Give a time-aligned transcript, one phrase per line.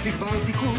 [0.00, 0.72] Pacific Baltiku,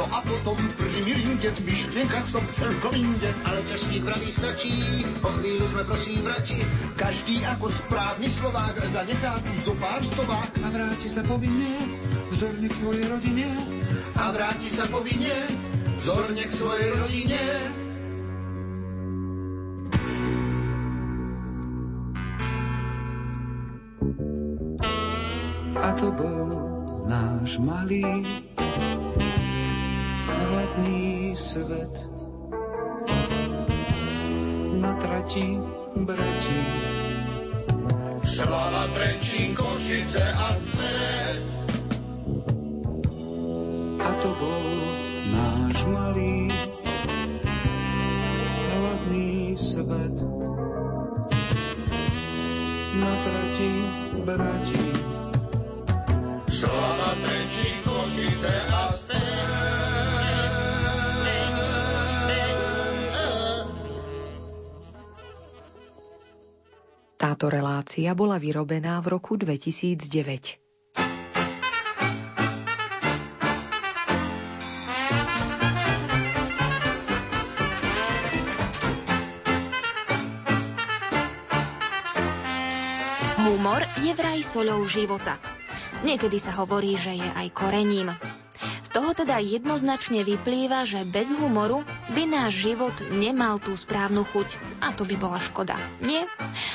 [0.00, 3.28] no a potom pri Miringe v myšlienkach som celkom inde.
[3.44, 6.64] Ale čašník vraví stačí, po chvíľu sme prosím vrati.
[6.96, 10.56] Každý ako správny Slovák zanechá tu zo pár stovák.
[10.64, 11.84] A vráti sa povinne,
[12.32, 13.44] vzorne k svojej rodine.
[14.16, 15.36] A vráti sa povinne,
[16.00, 17.42] vzorne k svojej rodine.
[25.76, 26.72] A to bol
[27.04, 28.00] náš malý
[30.52, 31.94] hladný svet.
[34.76, 35.56] Na trati
[35.96, 36.60] bratí.
[38.22, 41.42] Sláva Trenčín, Košice a svet.
[43.96, 44.64] A to bol
[45.32, 46.52] náš malý
[48.76, 50.16] hladný svet.
[53.00, 53.72] Na trati
[54.24, 54.71] bratí.
[67.32, 70.04] Táto relácia bola vyrobená v roku 2009.
[83.40, 85.40] Humor je vraj soľou života.
[86.04, 88.12] Niekedy sa hovorí, že je aj korením.
[88.92, 91.80] Toho teda jednoznačne vyplýva, že bez humoru
[92.12, 94.60] by náš život nemal tú správnu chuť.
[94.84, 95.80] A to by bola škoda.
[96.04, 96.28] Nie?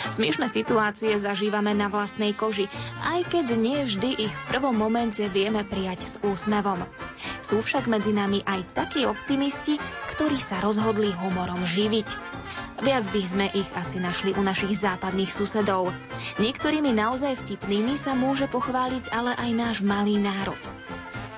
[0.10, 2.66] Smiešné situácie zažívame na vlastnej koži,
[3.06, 6.82] aj keď nie vždy ich v prvom momente vieme prijať s úsmevom.
[7.38, 9.78] Sú však medzi nami aj takí optimisti,
[10.18, 12.10] ktorí sa rozhodli humorom živiť.
[12.82, 15.94] Viac by sme ich asi našli u našich západných susedov.
[16.42, 20.58] Niektorými naozaj vtipnými sa môže pochváliť ale aj náš malý národ.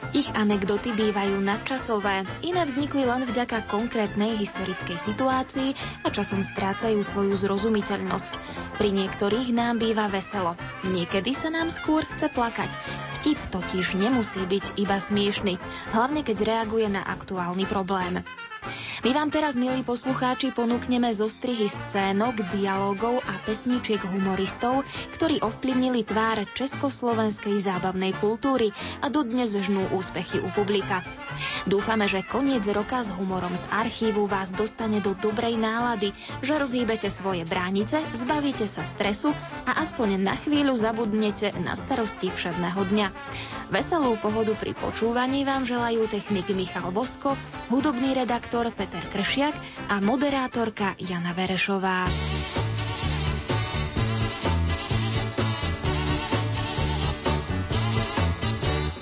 [0.09, 5.69] Ich anekdoty bývajú nadčasové, iné vznikli len vďaka konkrétnej historickej situácii
[6.01, 8.31] a časom strácajú svoju zrozumiteľnosť.
[8.81, 10.57] Pri niektorých nám býva veselo,
[10.89, 12.73] niekedy sa nám skôr chce plakať.
[13.21, 15.61] Vtip totiž nemusí byť iba smiešny,
[15.93, 18.25] hlavne keď reaguje na aktuálny problém.
[18.99, 24.83] My vám teraz, milí poslucháči, ponúkneme zostrihy scénok, dialogov a pesničiek humoristov,
[25.15, 30.99] ktorí ovplyvnili tvár československej zábavnej kultúry a dodnes žnú úspechy u publika.
[31.63, 36.11] Dúfame, že koniec roka s humorom z archívu vás dostane do dobrej nálady,
[36.43, 39.31] že rozhýbete svoje bránice, zbavíte sa stresu
[39.63, 43.07] a aspoň na chvíľu zabudnete na starosti všedného dňa.
[43.71, 47.39] Veselú pohodu pri počúvaní vám želajú technik Michal Bosko,
[47.71, 49.53] hudobný redaktor Peter Kršiak
[49.93, 52.09] a moderátorka Jana Verešová.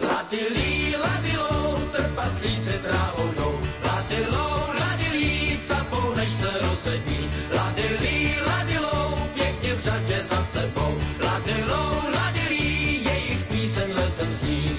[0.04, 3.56] Ladilí, ladilou, trpaslíci trávou jdou.
[3.88, 7.32] Ladilou, ladilí, capou, než se rozední.
[7.56, 11.00] Ladilí, ladilou, pěkně v řadě za sebou.
[11.24, 14.78] Ladilou, ladilí, jejich píseň lesem zní.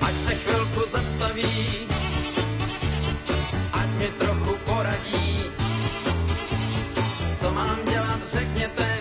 [0.00, 1.86] Ať se chvilku zastaví,
[5.02, 5.44] poradí.
[7.34, 8.98] Co mám dělat, řekněte,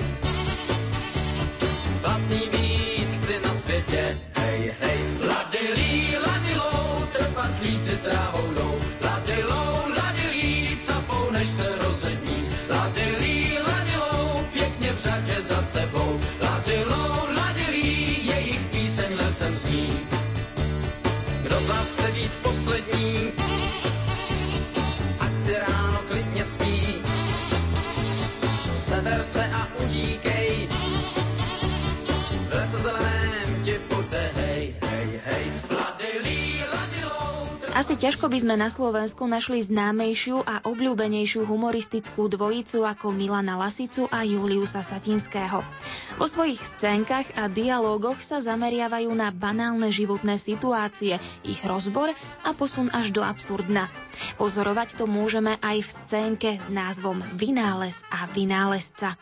[2.01, 4.19] platný být chci na světě.
[4.35, 8.81] Hej, hej, ladilí, ladilou, trpaslíci trávou jdou.
[9.01, 12.49] Ladilou, ladilí, capou, než se rozední.
[12.69, 16.19] Ladilí, ladilou, pěkně v řadě za sebou.
[16.41, 19.99] Ladilou, ladilí, jejich píseň lesem zní.
[21.43, 23.31] Kdo z vás chce být poslední,
[26.61, 27.01] spí.
[28.75, 30.67] Sever se a utíkej,
[32.49, 33.20] v lese zeleném
[37.81, 44.05] Asi ťažko by sme na Slovensku našli známejšiu a obľúbenejšiu humoristickú dvojicu ako Milana Lasicu
[44.05, 45.65] a Juliusa Satinského.
[46.21, 52.13] Vo svojich scénkach a dialógoch sa zameriavajú na banálne životné situácie, ich rozbor
[52.45, 53.89] a posun až do absurdna.
[54.37, 59.17] Pozorovať to môžeme aj v scénke s názvom Vynález a vynálezca.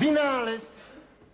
[0.00, 0.64] Vynález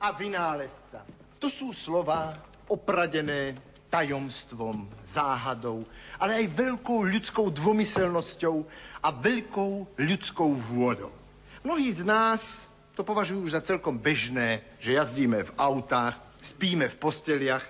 [0.03, 0.99] a vynálezca.
[1.39, 2.35] To sú slova
[2.67, 3.55] opradené
[3.95, 5.87] tajomstvom, záhadou,
[6.19, 8.67] ale aj veľkou ľudskou dvomyselnosťou
[8.99, 11.15] a veľkou ľudskou vôdou.
[11.63, 12.67] Mnohí z nás
[12.99, 17.63] to považujú už za celkom bežné, že jazdíme v autách, spíme v posteliach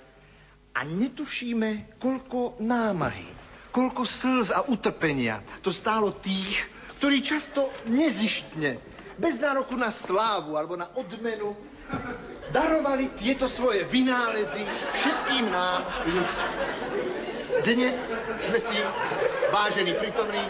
[0.73, 3.29] a netušíme, koľko námahy,
[3.69, 6.65] koľko slz a utrpenia to stálo tých,
[7.05, 8.81] ktorí často nezištne,
[9.21, 11.53] bez nároku na slávu alebo na odmenu,
[12.55, 14.63] darovali tieto svoje vynálezy
[14.95, 16.51] všetkým nám ľudstvu.
[17.65, 18.15] Dnes
[18.51, 18.79] sme si,
[19.51, 20.43] vážení prítomní,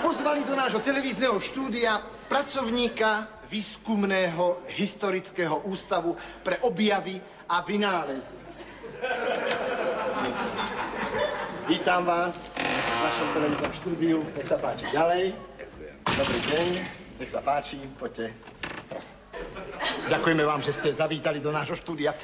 [0.00, 8.36] pozvali do nášho televízneho štúdia pracovníka výskumného historického ústavu pre objavy a vynálezy.
[11.66, 14.18] Vítam vás v našom televíznom štúdiu.
[14.38, 15.34] Nech sa páči ďalej.
[16.06, 16.68] Dobrý deň.
[17.18, 17.78] Nech sa páči.
[17.98, 18.55] Poďte.
[20.06, 22.14] Ďakujeme vám, že ste zavítali do nášho štúdia.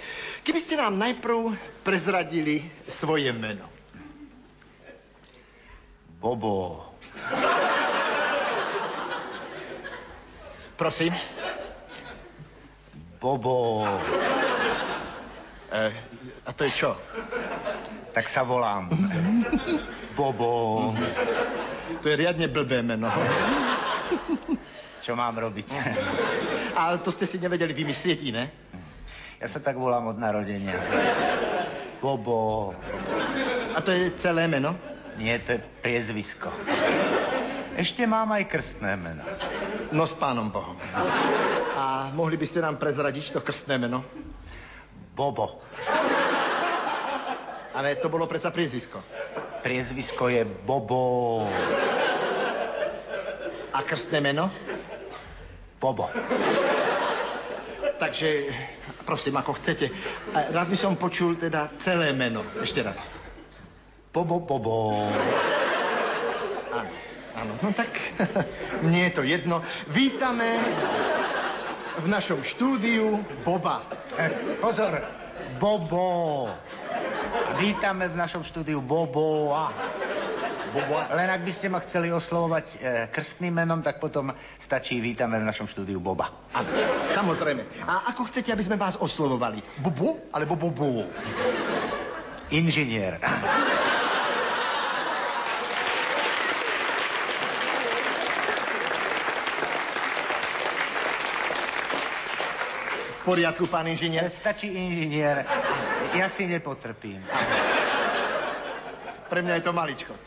[0.46, 3.66] Keby ste nám najprv prezradili svoje meno.
[6.22, 6.86] Bobo.
[10.78, 11.10] Prosím.
[13.18, 13.82] Bobo.
[15.70, 15.82] E,
[16.46, 16.94] a to je čo?
[18.14, 18.90] Tak sa volám.
[20.14, 20.90] Bobo.
[22.02, 23.10] To je riadne blbé meno.
[25.02, 25.66] Čo mám robiť?
[26.78, 28.54] A to ste si nevedeli vymyslieť iné?
[29.42, 30.78] Ja sa tak volám od narodenia.
[31.98, 32.70] Bobo.
[33.74, 34.78] A to je celé meno?
[35.18, 36.54] Nie, to je priezvisko.
[37.74, 39.26] Ešte mám aj krstné meno.
[39.90, 40.78] No s pánom Bohom.
[41.74, 44.06] A mohli by ste nám prezradiť to krstné meno?
[45.18, 45.58] Bobo.
[47.74, 49.02] Ale to bolo predsa priezvisko.
[49.66, 51.42] Priezvisko je Bobo.
[53.72, 54.52] A krstné meno?
[55.82, 56.06] Bobo.
[57.98, 58.46] Takže,
[59.02, 59.90] prosím, ako chcete.
[60.30, 62.46] A Rád by som počul teda celé meno.
[62.62, 63.02] Ešte raz.
[64.14, 65.10] Bobo, Bobo.
[66.70, 66.92] Áno,
[67.34, 67.52] áno.
[67.58, 67.90] No tak,
[68.86, 69.58] mne je to jedno.
[69.90, 70.54] Vítame
[71.98, 73.82] v našom štúdiu Boba.
[74.14, 74.30] Eh,
[74.62, 75.02] Pozor,
[75.58, 76.46] Bobo.
[77.58, 79.50] Vítame v našom štúdiu Bobo.
[80.72, 80.96] Bobo.
[80.96, 82.76] Len ak by ste ma chceli oslovovať e,
[83.12, 86.32] krstným menom, tak potom stačí vítame v našom štúdiu Boba.
[86.56, 86.68] Áno,
[87.12, 87.84] samozrejme.
[87.84, 89.60] A ako chcete, aby sme vás oslovovali?
[89.84, 91.04] Bobo alebo Bobo?
[92.48, 93.20] Inžinier.
[103.22, 104.26] V poriadku, pán inžinier?
[104.32, 105.46] Stačí inžinier.
[106.16, 107.22] Ja si nepotrpím.
[109.32, 110.24] Pre mňa je to maličkosť.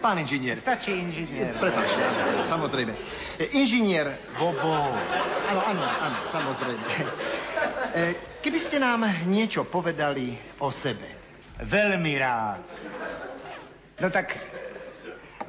[0.00, 0.56] Pán inžinier.
[0.56, 1.60] Stačí inžinier.
[1.60, 2.00] Prepačte,
[2.48, 2.96] samozrejme.
[3.36, 4.96] E, Inžinier, Bobo.
[5.46, 6.84] áno, áno, áno, samozrejme.
[7.92, 11.04] E, Keby ste nám niečo povedali o sebe.
[11.60, 12.64] Veľmi rád.
[14.00, 14.40] No tak,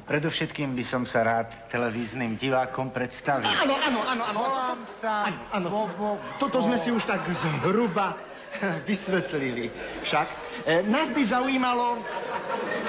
[0.04, 3.48] predovšetkým by som sa rád televíznym divákom predstavil.
[3.48, 4.38] Áno, áno, áno, áno.
[4.38, 5.66] Volám sa Áno, áno.
[5.72, 6.20] Bobo.
[6.36, 8.20] Toto sme si už tak zhruba
[8.88, 9.72] vysvetlili.
[10.04, 12.00] Však nás by zaujímalo,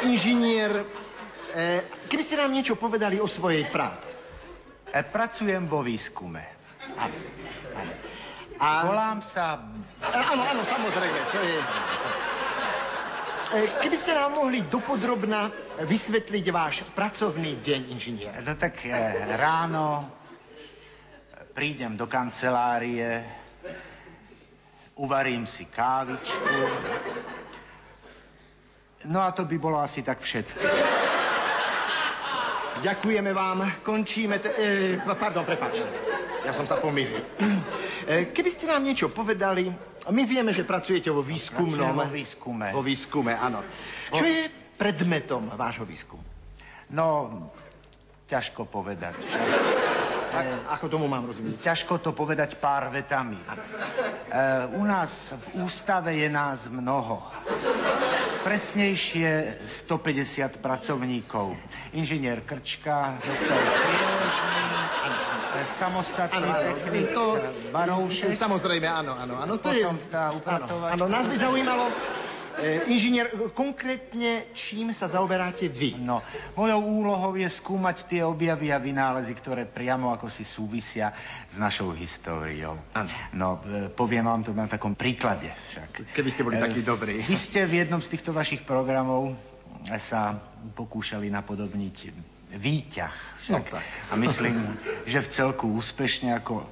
[0.07, 0.87] inžinier,
[1.51, 4.15] e, keby ste nám niečo povedali o svojej práci.
[4.87, 6.39] E, Pracujem vo výskume.
[6.95, 7.17] Áno,
[7.75, 7.91] áno.
[8.55, 9.59] A, Volám sa...
[9.99, 11.57] e, áno, áno, samozrejme, to je...
[11.59, 11.67] E,
[13.83, 15.51] Keby ste nám mohli dopodrobna
[15.83, 18.39] vysvetliť váš pracovný deň, inžinier.
[18.39, 18.95] No tak e,
[19.35, 20.07] ráno
[21.51, 23.27] prídem do kancelárie,
[24.95, 26.55] uvarím si kávičku.
[29.05, 30.65] No a to by bolo asi tak všetko.
[32.75, 34.37] Ďakujeme vám, končíme...
[34.43, 35.87] Te, e, pardon, prepáčte.
[36.45, 37.23] Ja som sa pomýlil.
[38.05, 39.65] E, keby ste nám niečo povedali,
[40.13, 41.97] my vieme, že pracujete vo výskumnom...
[41.97, 42.67] Vo výskume.
[42.69, 43.65] Vo výskume, áno.
[44.13, 44.45] Čo je
[44.77, 46.21] predmetom vášho výskumu?
[46.93, 47.05] No,
[48.29, 49.17] ťažko povedať.
[50.35, 50.39] A,
[50.77, 51.63] ako tomu mám rozumieť?
[51.63, 53.41] Ťažko to povedať pár vetami.
[53.41, 53.47] E,
[54.77, 57.23] u nás v ústave je nás mnoho.
[58.45, 61.57] Presnejšie 150 pracovníkov.
[61.97, 64.61] Inžinier Krčka, doktor Priežný,
[65.73, 67.41] samostatný technik to-
[67.73, 68.37] Baroušek.
[68.37, 69.41] Samozrejme, áno, áno.
[69.41, 70.13] áno to Potom je...
[70.13, 70.93] tá upratovačka.
[70.93, 71.89] áno, nás by zaujímalo,
[72.59, 75.99] e, inžinier, konkrétne čím sa zaoberáte vy?
[75.99, 76.23] No,
[76.55, 81.11] mojou úlohou je skúmať tie objavy a vynálezy, ktoré priamo ako si súvisia
[81.47, 82.79] s našou históriou.
[82.95, 83.09] Áno.
[83.35, 86.15] No, e, poviem vám to na takom príklade však.
[86.15, 87.21] Keby ste boli E, takí dobrí.
[87.23, 89.35] Vy ste v jednom z týchto vašich programov
[90.01, 90.39] sa
[90.73, 91.97] pokúšali napodobniť
[92.55, 93.15] výťah.
[93.45, 93.53] Však.
[93.53, 93.85] No tak.
[94.09, 94.55] A myslím,
[95.11, 96.65] že v celku úspešne, ako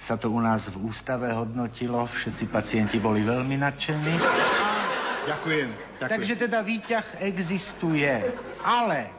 [0.00, 4.14] sa to u nás v ústave hodnotilo, všetci pacienti boli veľmi nadšení.
[5.20, 5.68] Ďakujem.
[5.98, 6.10] ďakujem.
[6.10, 8.08] Takže teda výťah existuje.
[8.60, 9.12] Ale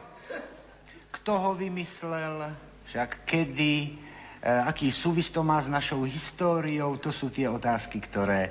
[1.12, 2.50] kto ho vymyslel,
[2.84, 3.90] však kedy, e,
[4.42, 8.50] aký súvis to má s našou históriou, to sú tie otázky, ktoré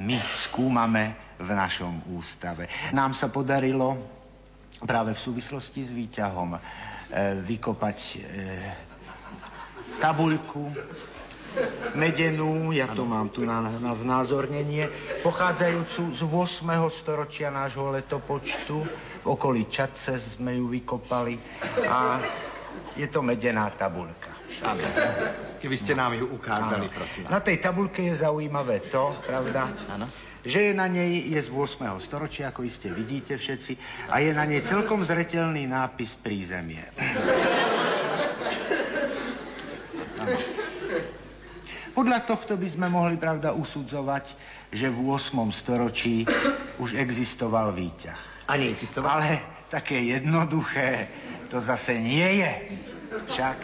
[0.00, 2.64] my skúmame v našom ústave.
[2.90, 4.00] Nám sa podarilo
[4.80, 6.60] práve v súvislosti s výťahom e,
[7.44, 7.98] vykopať
[9.94, 10.62] tabuľku
[11.94, 14.90] medenú, ja to mám tu na, na znázornenie,
[15.22, 16.68] pochádzajúcu z 8.
[16.90, 18.76] storočia nášho letopočtu.
[19.24, 21.38] V okolí Čadce sme ju vykopali
[21.88, 22.20] a
[22.94, 24.34] je to medená tabulka.
[24.62, 24.84] Áno.
[25.58, 26.94] Keby ste nám ju ukázali, Áno.
[26.94, 27.46] prosím Na vás.
[27.46, 30.06] tej tabulke je zaujímavé to, pravda, Áno.
[30.46, 31.80] že je na nej, je z 8.
[31.98, 33.72] storočia, ako iste vidíte všetci,
[34.12, 36.84] a je na nej celkom zretelný nápis prízemie.
[41.94, 44.34] Podľa tohto by sme mohli, pravda, usudzovať,
[44.74, 45.54] že v 8.
[45.54, 46.26] storočí
[46.82, 48.50] už existoval výťah.
[48.50, 49.22] A neexistoval?
[49.22, 49.38] Ale
[49.70, 51.06] také jednoduché
[51.54, 52.52] to zase nie je.
[53.30, 53.58] Však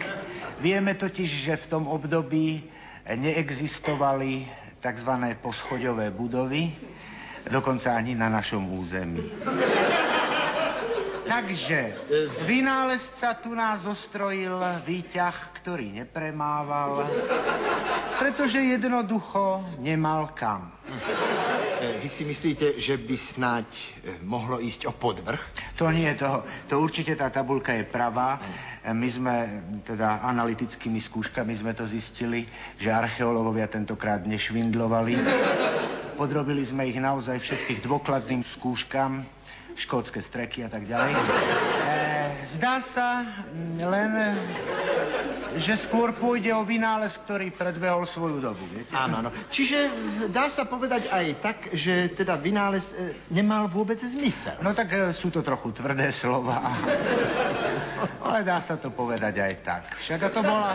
[0.63, 2.63] vieme totiž, že v tom období
[3.03, 4.47] neexistovali
[4.79, 5.11] tzv.
[5.43, 6.71] poschoďové budovy,
[7.51, 9.27] dokonca ani na našom území.
[11.31, 11.95] Takže
[12.43, 17.07] vynálezca tu nás zostrojil výťah, ktorý nepremával,
[18.19, 20.75] pretože jednoducho nemal kam.
[21.79, 25.39] E, Vy si myslíte, že by snáď e, mohlo ísť o podvrh?
[25.79, 28.35] To nie, to, to určite tá tabulka je pravá.
[28.83, 29.35] E, My sme,
[29.87, 32.43] teda analytickými skúškami sme to zistili,
[32.75, 35.15] že archeológovia tentokrát nešvindlovali.
[36.19, 39.23] Podrobili sme ich naozaj všetkých dôkladným skúškam,
[39.75, 41.11] škótske streky a tak ďalej.
[41.11, 41.21] E,
[42.57, 44.11] zdá sa mm, len,
[45.59, 48.63] že skôr pôjde o vynález, ktorý predbehol svoju dobu.
[48.71, 48.91] Viete?
[48.95, 49.29] Áno, áno.
[49.51, 49.77] Čiže
[50.31, 54.59] dá sa povedať aj tak, že teda vynález e, nemal vôbec zmysel.
[54.63, 56.59] No tak e, sú to trochu tvrdé slova.
[58.25, 59.83] Ale dá sa to povedať aj tak.
[59.99, 60.71] Však a to bola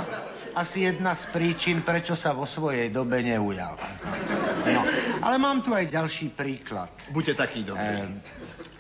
[0.57, 3.77] asi jedna z príčin, prečo sa vo svojej dobe neujal.
[4.65, 4.81] No,
[5.21, 6.89] ale mám tu aj ďalší príklad.
[7.13, 8.09] Buďte taký dobrý.
[8.09, 8.25] Ehm,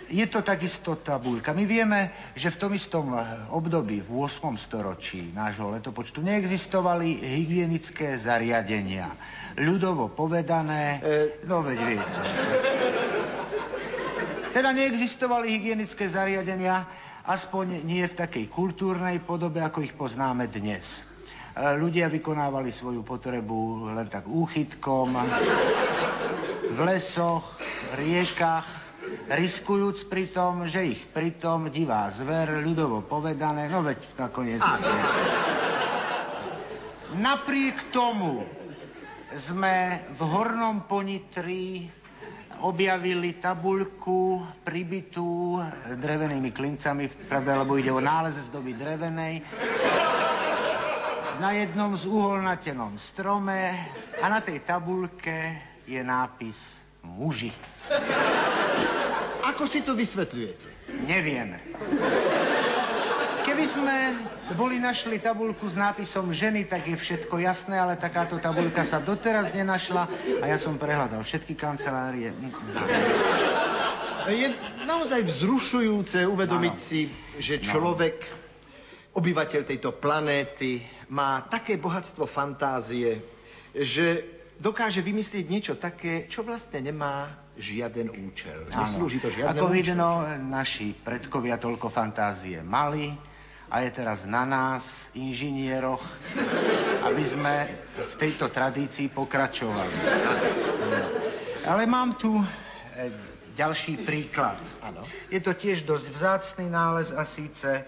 [0.07, 1.51] Je to takisto tabuľka.
[1.51, 4.55] My vieme, že v tom istom eh, období, v 8.
[4.55, 9.11] storočí nášho letopočtu, neexistovali hygienické zariadenia.
[9.59, 12.21] Ľudovo povedané, E- no veď viete.
[14.55, 16.87] Teda neexistovali hygienické zariadenia,
[17.27, 21.03] aspoň nie v takej kultúrnej podobe, ako ich poznáme dnes.
[21.59, 25.19] E, Ľudia vykonávali svoju potrebu len tak úchytkom,
[26.67, 27.59] v lesoch,
[27.91, 28.86] v riekach,
[29.27, 34.63] riskujúc pritom, že ich pritom divá zver, ľudovo povedané, no veď nakoniec...
[37.17, 38.43] Napriek tomu
[39.35, 41.87] sme v Hornom Ponitri
[42.61, 49.35] objavili tabuľku pribitú drevenými klincami, pravda, lebo ide o nález z doby drevenej,
[51.37, 53.77] na jednom z uholnatenom strome
[54.17, 55.37] a na tej tabuľke
[55.85, 57.55] je nápis muži.
[59.47, 60.67] Ako si to vysvetľujete?
[61.07, 61.63] Nevieme.
[63.47, 63.97] Keby sme
[64.59, 69.55] boli našli tabulku s nápisom ženy, tak je všetko jasné, ale takáto tabulka sa doteraz
[69.55, 70.11] nenašla
[70.43, 72.35] a ja som prehľadal všetky kancelárie.
[74.27, 74.51] Je
[74.83, 76.83] naozaj vzrušujúce uvedomiť Áno.
[76.83, 77.07] si,
[77.39, 78.27] že človek,
[79.15, 80.83] obyvateľ tejto planéty,
[81.15, 83.23] má také bohatstvo fantázie,
[83.71, 88.69] že dokáže vymyslieť niečo také, čo vlastne nemá žiaden účel.
[88.69, 89.77] Neslúži to žiadnemu Ako účelu.
[89.77, 90.09] vidno,
[90.49, 93.13] naši predkovia toľko fantázie mali
[93.67, 96.01] a je teraz na nás, inžinieroch,
[97.03, 97.55] aby sme
[97.97, 99.97] v tejto tradícii pokračovali.
[101.67, 102.47] Ale mám tu e,
[103.59, 104.61] ďalší príklad.
[104.85, 105.03] Áno.
[105.33, 107.83] Je to tiež dosť vzácný nález a síce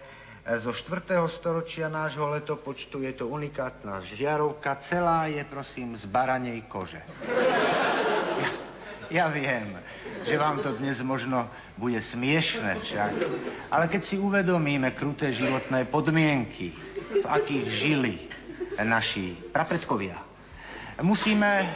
[0.56, 1.28] zo 4.
[1.28, 4.80] storočia nášho letopočtu je to unikátna žiarovka.
[4.80, 7.04] Celá je, prosím, z baranej kože.
[8.40, 8.50] Ja,
[9.12, 9.76] ja viem,
[10.24, 13.12] že vám to dnes možno bude smiešne však.
[13.68, 16.72] Ale keď si uvedomíme kruté životné podmienky,
[17.12, 18.16] v akých žili
[18.80, 20.16] naši prapredkovia,
[21.04, 21.68] musíme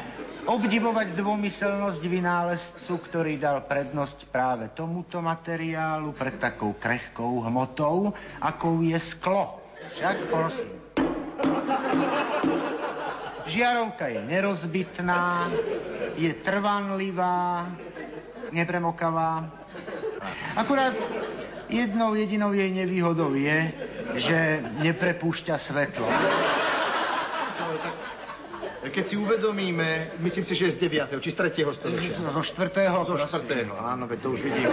[0.47, 8.11] obdivovať dvomyselnosť vynálezcu, ktorý dal prednosť práve tomuto materiálu pred takou krehkou hmotou,
[8.43, 9.63] akou je sklo.
[9.99, 10.71] Však prosím.
[13.43, 15.51] Žiarovka je nerozbitná,
[16.15, 17.67] je trvanlivá,
[18.55, 19.51] nepremokavá.
[20.55, 20.95] Akurát
[21.67, 23.73] jednou jedinou jej nevýhodou je,
[24.17, 26.07] že neprepúšťa svetlo.
[28.83, 31.23] Keď si uvedomíme, myslím si, že je z 9.
[31.23, 31.63] či z 3.
[31.71, 32.19] storočia.
[32.19, 33.71] Zo štvrtého, Zo prosím.
[33.71, 33.79] 4.
[33.79, 34.67] Áno, veď to už vidím.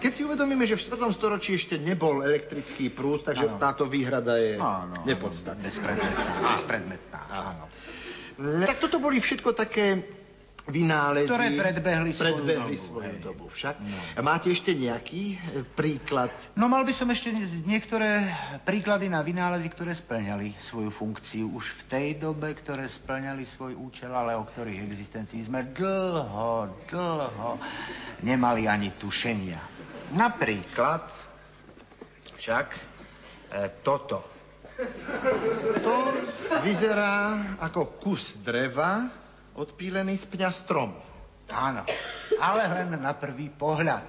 [0.00, 1.12] Keď si uvedomíme, že v 4.
[1.12, 3.60] storočí ešte nebol elektrický prúd, takže Áno.
[3.60, 5.60] táto výhrada je áno, nepodstatná.
[5.60, 6.56] Bezpredmetná.
[6.56, 7.64] Bezpredmetná, áno.
[8.40, 10.00] Tak toto boli všetko také
[10.68, 11.30] vynálezy...
[11.30, 13.74] Ktoré predbehli svoju predbehli dobu, svoju dobu však.
[14.20, 16.34] Máte ešte nejaký e, príklad?
[16.58, 18.28] No mal by som ešte nie- niektoré
[18.68, 24.12] príklady na vynálezy, ktoré splňali svoju funkciu už v tej dobe, ktoré splňali svoj účel,
[24.12, 27.50] ale o ktorých existencii sme dlho, dlho
[28.20, 29.60] nemali ani tušenia.
[30.12, 31.08] Napríklad
[32.36, 32.80] však e,
[33.80, 34.18] toto.
[35.84, 35.94] To
[36.64, 39.12] vyzerá ako kus dreva
[39.54, 40.98] odpílený z pňa stromu.
[41.50, 41.82] Áno,
[42.38, 44.06] ale len na prvý pohľad.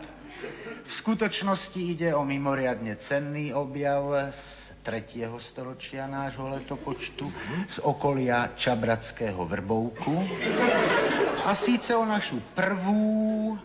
[0.85, 5.29] V skutočnosti ide o mimoriadne cenný objav z 3.
[5.37, 7.25] storočia nášho letopočtu
[7.69, 10.13] z okolia Čabratského vrbovku.
[11.45, 13.57] A síce o našu prvú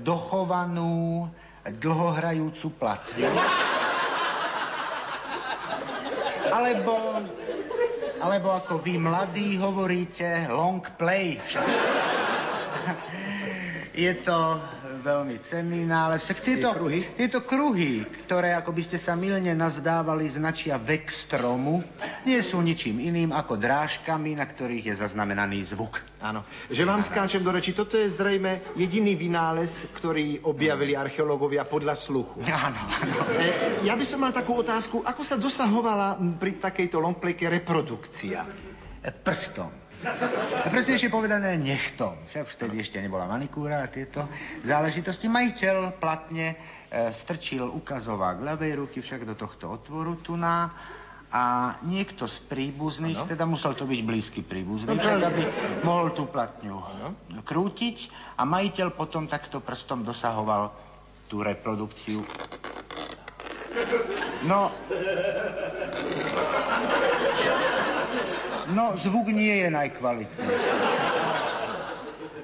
[0.00, 1.28] dochovanú
[1.64, 3.32] dlhohrajúcu platňu.
[6.46, 6.92] Alebo,
[8.26, 11.38] alebo ako vy mladí hovoríte, long play.
[13.94, 14.58] Je to
[15.06, 16.26] veľmi cenný nález.
[16.26, 16.98] Však tieto, Tie kruhy?
[17.14, 21.86] tieto kruhy, ktoré, ako by ste sa milne nazdávali, značia vek stromu,
[22.26, 26.02] nie sú ničím iným ako drážkami, na ktorých je zaznamenaný zvuk.
[26.18, 26.42] Áno.
[26.66, 32.42] Že vám skáčem do reči, toto je zrejme jediný vynález, ktorý objavili archeológovia podľa sluchu.
[32.50, 33.14] Áno, áno.
[33.38, 38.42] E, ja by som mal takú otázku, ako sa dosahovala pri takejto longpleke reprodukcia?
[39.06, 39.85] Prstom.
[40.04, 42.20] A presnejšie povedané nechtom.
[42.28, 44.28] Však vtedy ešte nebola manikúra a tieto
[44.66, 45.24] záležitosti.
[45.24, 46.56] Majiteľ platne e,
[47.16, 50.68] strčil ukazovák ľavej ruky však do tohto otvoru tu na
[51.26, 53.28] a niekto z príbuzných, Áno.
[53.28, 55.42] teda musel to byť blízky príbuzný, No však aby
[55.82, 56.78] mohol tú platňu
[57.42, 60.70] krútiť a majiteľ potom takto prstom dosahoval
[61.26, 62.22] tú reprodukciu.
[64.46, 64.70] No,
[68.74, 71.14] No, zvuk nie je najkvalitnejší.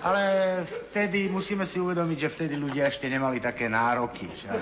[0.02, 0.23] Ale
[0.67, 4.26] vtedy musíme si uvedomiť, že vtedy ľudia ešte nemali také nároky.
[4.26, 4.59] Však.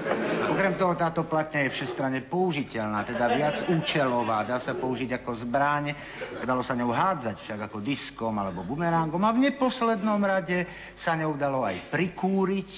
[0.52, 4.44] Okrem toho táto platňa je všestranne použiteľná, teda viac účelová.
[4.44, 5.96] Dá sa použiť ako zbráň,
[6.44, 11.32] dalo sa ňou hádzať však ako diskom alebo bumerangom a v neposlednom rade sa ňou
[11.40, 12.70] dalo aj prikúriť,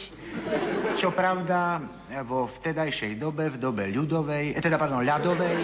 [0.95, 1.83] čo pravda
[2.23, 5.61] vo vtedajšej dobe, v dobe ľudovej, eh, teda pardon, ľadovej,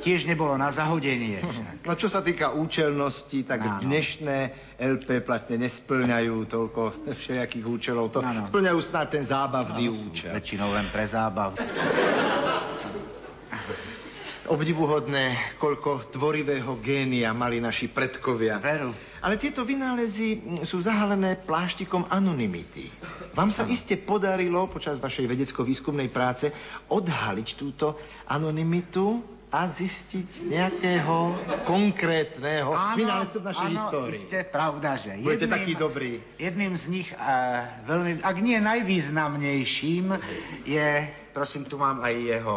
[0.00, 1.42] tiež nebolo na zahodenie.
[1.44, 1.84] Však.
[1.84, 3.84] No čo sa týka účelnosti, tak Áno.
[3.84, 4.36] dnešné
[4.78, 6.80] LP platne nesplňajú toľko
[7.20, 8.14] všelijakých účelov.
[8.14, 8.46] To Áno.
[8.46, 10.32] splňajú snad ten zábavný účel.
[10.34, 11.58] Väčšinou len pre zábav.
[14.48, 18.56] Obdivuhodné, koľko tvorivého génia mali naši predkovia.
[18.56, 18.96] Veru.
[19.20, 22.88] Ale tieto vynálezy sú zahalené pláštikom anonymity.
[23.36, 26.48] Vám sa iste podarilo počas vašej vedecko-výskumnej práce
[26.88, 31.32] odhaliť túto anonymitu a zistiť nejakého
[31.64, 32.68] konkrétneho
[33.00, 34.20] vynálezcu v našej áno, histórii.
[34.20, 36.20] Iste, pravda, že Budete taký dobrý.
[36.36, 40.06] Jedným z nich, uh, veľmi, ak nie najvýznamnejším,
[40.68, 40.88] je,
[41.32, 42.56] prosím, tu mám aj jeho,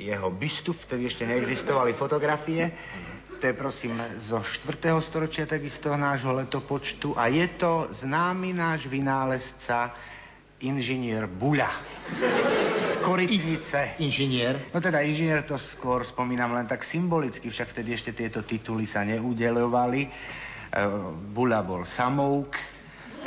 [0.00, 2.72] jeho bystu, vtedy ešte neexistovali fotografie.
[3.36, 4.96] To je, prosím, zo 4.
[5.04, 9.92] storočia takisto nášho letopočtu a je to známy náš vynálezca,
[10.64, 11.68] inžinier Buľa
[12.86, 14.00] z Korytnice.
[14.00, 14.56] Inžinier.
[14.72, 19.04] No teda inžinier to skôr spomínam len tak symbolicky, však vtedy ešte tieto tituly sa
[19.04, 20.06] neudelovali.
[20.06, 20.10] E,
[21.34, 22.56] Bula bol samouk,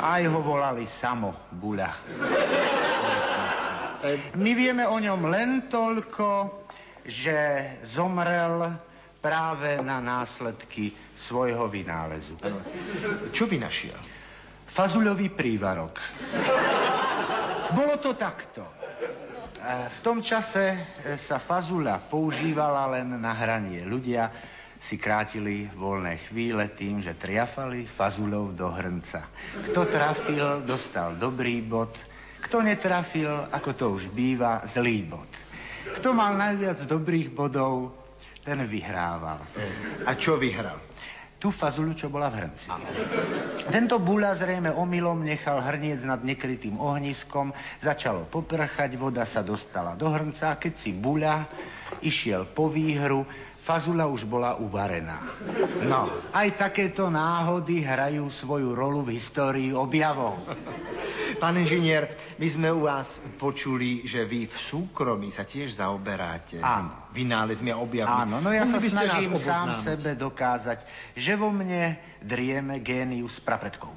[0.00, 1.92] a aj ho volali Samo Bula.
[4.32, 6.64] My vieme o ňom len toľko,
[7.04, 7.36] že
[7.84, 8.80] zomrel
[9.20, 12.40] práve na následky svojho vynálezu.
[13.28, 14.00] Čo vynašiel?
[14.70, 15.98] Fazuľový prívarok.
[17.74, 18.62] Bolo to takto.
[18.66, 23.82] E, V tom čase e, sa fazula používala len na hranie.
[23.86, 24.30] Ľudia
[24.80, 29.28] si krátili voľné chvíle tým, že triafali fazulov do hrnca.
[29.70, 31.92] Kto trafil, dostal dobrý bod.
[32.40, 35.28] Kto netrafil, ako to už býva, zlý bod.
[36.00, 37.92] Kto mal najviac dobrých bodov,
[38.40, 39.44] ten vyhrával.
[40.08, 40.89] A čo vyhral?
[41.40, 42.68] Tú fazulu, čo bola v hrnci.
[43.72, 50.12] Tento bula zrejme omylom nechal hrniec nad nekrytým ohniskom, začalo poprchať, voda sa dostala do
[50.12, 51.48] hrnca a keď si bula
[52.04, 53.24] išiel po výhru,
[53.60, 55.20] fazula už bola uvarená.
[55.84, 60.40] No, aj takéto náhody hrajú svoju rolu v histórii objavov.
[61.36, 66.60] Pán inžinier, my sme u vás počuli, že vy v súkromí sa tiež zaoberáte.
[66.60, 67.12] Áno.
[67.12, 68.20] Vynálezmi a objavmi.
[68.28, 73.92] Áno, no ja sa snažím sám sebe dokázať, že vo mne drieme génius prapredkov.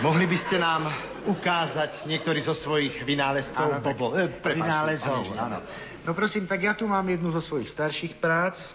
[0.00, 0.88] Mohli by ste nám
[1.28, 3.68] ukázať niektorý zo svojich vynálezcov?
[3.68, 5.58] Áno, Bobo, eh, prepáčte, vynálezov, áno.
[6.06, 8.74] No prosím, tak ja tu mám jednu zo svojich starších prác.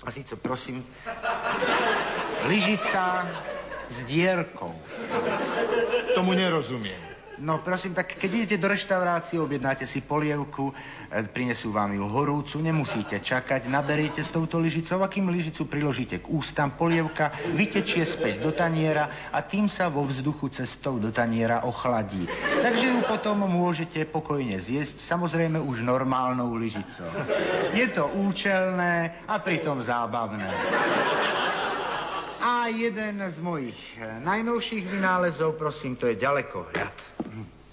[0.00, 0.80] A síce prosím,
[2.48, 3.28] lyžica
[3.88, 4.72] s dierkou.
[6.14, 7.09] Tomu nerozumiem.
[7.40, 10.76] No prosím, tak keď idete do reštaurácie, objednáte si polievku,
[11.08, 16.20] e, prinesú vám ju horúcu, nemusíte čakať, naberiete s touto lyžicou a kým lyžicu priložíte
[16.20, 21.64] k ústam, polievka vytečie späť do taniera a tým sa vo vzduchu cestou do taniera
[21.64, 22.28] ochladí.
[22.60, 27.08] Takže ju potom môžete pokojne zjesť, samozrejme už normálnou lyžicou.
[27.72, 30.44] Je to účelné a pritom zábavné.
[32.70, 36.94] Jeden z mojich e, najnovších vynálezov, prosím, to je ďalekohľad.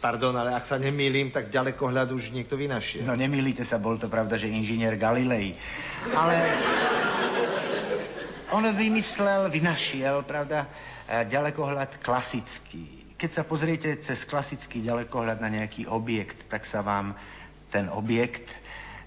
[0.02, 3.06] Pardon, ale ak sa nemýlim, tak ďalekohľad už niekto vynašiel.
[3.06, 5.54] No nemýlite sa, bol to pravda, že inžinier Galilei.
[6.18, 6.36] Ale
[8.50, 10.66] on vymyslel, vynašiel, pravda,
[11.06, 13.14] e, ďalekohľad klasický.
[13.22, 17.14] Keď sa pozriete cez klasický ďalekohľad na nejaký objekt, tak sa vám
[17.70, 18.50] ten objekt,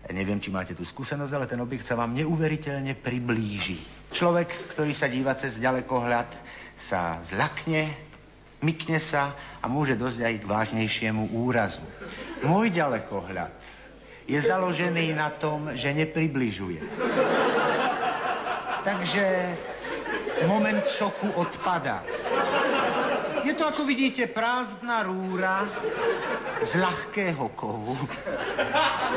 [0.06, 3.99] neviem, či máte tú skúsenosť, ale ten objekt sa vám neuveriteľne priblíži.
[4.10, 6.28] Človek, ktorý sa díva cez ďalekohľad,
[6.74, 7.94] sa zľakne,
[8.60, 11.84] mykne sa a môže dosť aj k vážnejšiemu úrazu.
[12.44, 13.52] Môj ďalekohľad
[14.30, 16.78] je založený na tom, že nepribližuje.
[18.86, 19.24] Takže
[20.46, 22.06] moment šoku odpada.
[23.40, 25.64] Je to, ako vidíte, prázdna rúra
[26.60, 27.96] z ľahkého kovu.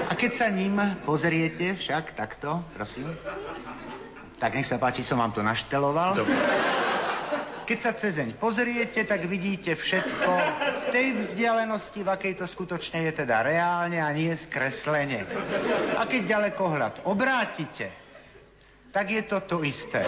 [0.08, 3.12] A keď sa ním pozriete však takto, prosím,
[4.44, 6.20] tak nech sa páči, som vám to našteloval.
[6.20, 6.36] Dobre.
[7.64, 10.32] Keď sa cezeň pozriete, tak vidíte všetko
[10.68, 15.24] v tej vzdialenosti, v akej to skutočne je teda reálne a nie skreslenie.
[15.96, 17.88] A keď ďalekohľad obrátite,
[18.92, 20.04] tak je to to isté.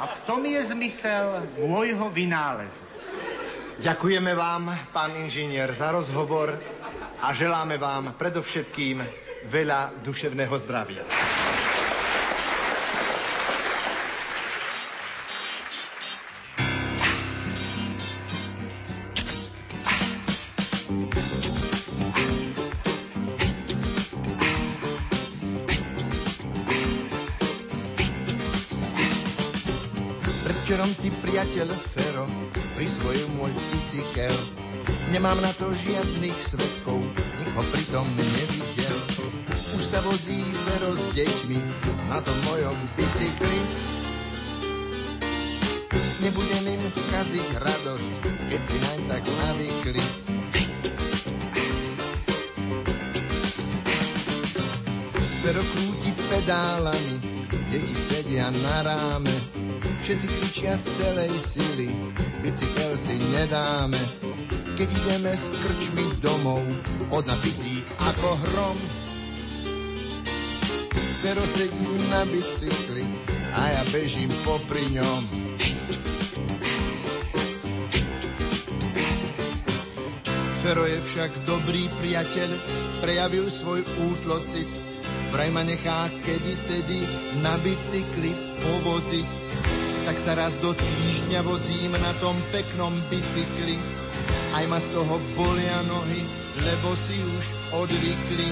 [0.00, 2.88] A v tom je zmysel môjho vynálezu.
[3.84, 6.56] Ďakujeme vám, pán inžinier, za rozhovor
[7.20, 9.04] a želáme vám predovšetkým
[9.44, 11.04] veľa duševného zdravia.
[30.98, 32.26] Si priateľ Fero
[32.74, 34.34] prisvojil môj bicykel.
[35.14, 36.98] Nemám na to žiadnych svetkov,
[37.38, 38.98] nikoho pritom nevidel.
[39.78, 41.58] Už sa vozí Fero s deťmi
[42.10, 43.60] na tom mojom bicykli.
[46.26, 46.82] Nebudem im
[47.14, 48.14] kaziť radosť,
[48.50, 50.04] keď si naň tak navykli.
[55.46, 59.57] Fero krúti pedálami, deti sedia na ráme,
[59.98, 61.90] Všetci kričia z celej sily,
[62.40, 63.98] bicykel si nedáme.
[64.78, 66.62] Keď ideme s krčmi domov,
[67.10, 68.78] od napitý ako hrom.
[71.18, 73.02] Pero sedí na bicykli
[73.50, 75.22] a ja bežím popri ňom.
[80.62, 82.50] Fero je však dobrý priateľ,
[83.02, 83.82] prejavil svoj
[84.14, 84.70] útlocit.
[85.34, 87.00] Vraj ma nechá kedy tedy
[87.42, 88.30] na bicykli
[88.62, 89.47] povoziť
[90.08, 93.76] tak sa raz do týždňa vozím na tom peknom bicykli.
[94.56, 96.24] Aj ma z toho bolia nohy,
[96.64, 97.44] lebo si už
[97.76, 98.48] odvykli.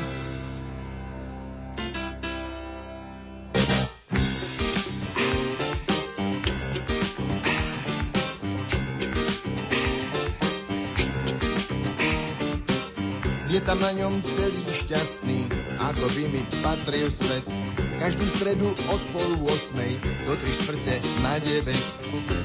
[13.48, 15.48] Je tam na ňom celý šťastný,
[15.80, 17.75] ako by mi patril svet.
[17.96, 21.72] Každú stredu od pol 8 do tri štvrte na 9.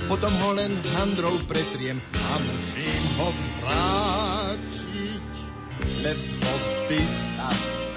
[0.07, 3.27] Potom ho len handrou pretriem a musím ho
[3.59, 5.31] vrátiť,
[6.07, 6.51] lebo
[6.87, 7.49] by sa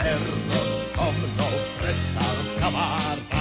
[0.02, 0.60] Ferno
[0.94, 3.33] so mnou prestal kamarátiť.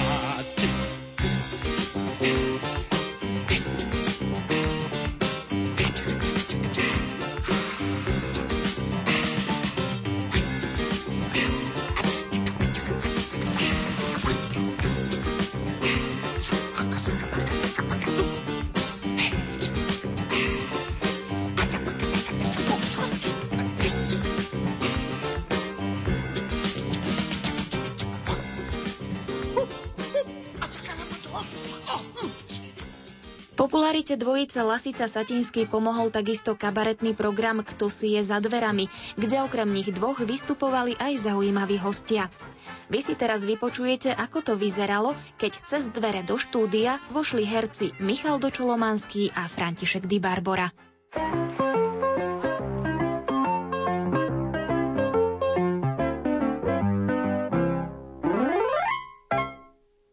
[33.94, 39.70] Popularite dvojice Lasica Satinský pomohol takisto kabaretný program Kto si je za dverami, kde okrem
[39.70, 42.26] nich dvoch vystupovali aj zaujímaví hostia.
[42.90, 48.42] Vy si teraz vypočujete, ako to vyzeralo, keď cez dvere do štúdia vošli herci Michal
[48.42, 50.74] Dočolomanský a František Di Barbora.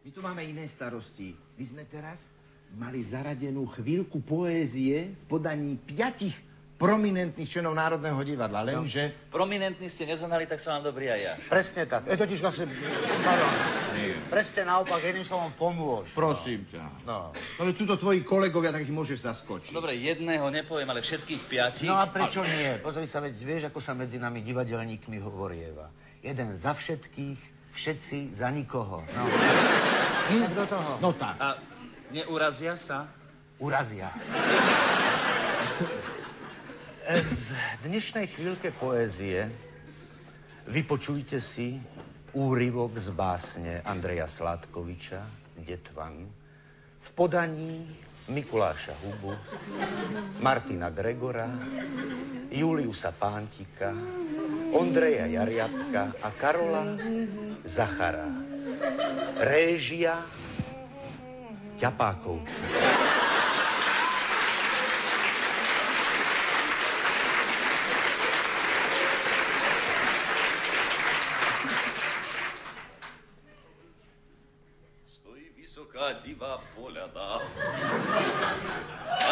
[0.06, 1.34] My tu máme iné starosti.
[1.58, 2.30] My sme teraz
[2.76, 6.36] mali zaradenú chvíľku poézie v podaní piatich
[6.82, 9.14] prominentných členov Národného divadla, lenže...
[9.30, 11.34] No, prominentní ste nezohnali, tak som vám dobrý aj ja.
[11.46, 12.10] Presne tak.
[12.10, 12.66] Je totiž vlastne...
[13.22, 13.54] Pardon.
[14.34, 16.10] Presne naopak, jedným slovom pomôž.
[16.18, 17.06] Prosím ťa.
[17.06, 17.30] No.
[17.62, 19.78] No sú to tvoji kolegovia, tak ich môžeš zaskočiť.
[19.78, 21.86] Dobre, jedného nepoviem, ale všetkých piatich.
[21.86, 22.82] No a prečo nie?
[22.82, 25.94] Pozri sa, veď vieš, ako sa medzi nami divadelníkmi hovorieva.
[26.26, 27.38] Jeden za všetkých,
[27.78, 29.06] všetci za nikoho.
[29.06, 29.24] No.
[30.34, 30.50] Hm?
[30.50, 30.92] Tak do toho.
[30.98, 31.38] No tak.
[31.38, 31.62] A
[32.12, 33.08] neurazia sa?
[33.58, 34.12] Urazia.
[37.82, 39.50] V dnešnej chvíľke poézie
[40.70, 41.82] vypočujte si
[42.32, 45.20] úryvok z básne Andreja Sládkoviča,
[45.60, 46.30] Detvan,
[47.02, 47.90] v podaní
[48.32, 49.34] Mikuláša Hubu,
[50.40, 51.50] Martina Gregora,
[52.54, 53.92] Juliusa Pántika,
[54.72, 56.96] Ondreja Jariatka a Karola
[57.66, 58.30] Zachara.
[59.42, 60.22] Réžia
[61.82, 62.62] Ťapákovci.
[75.10, 77.50] Stojí vysoká divá poľada,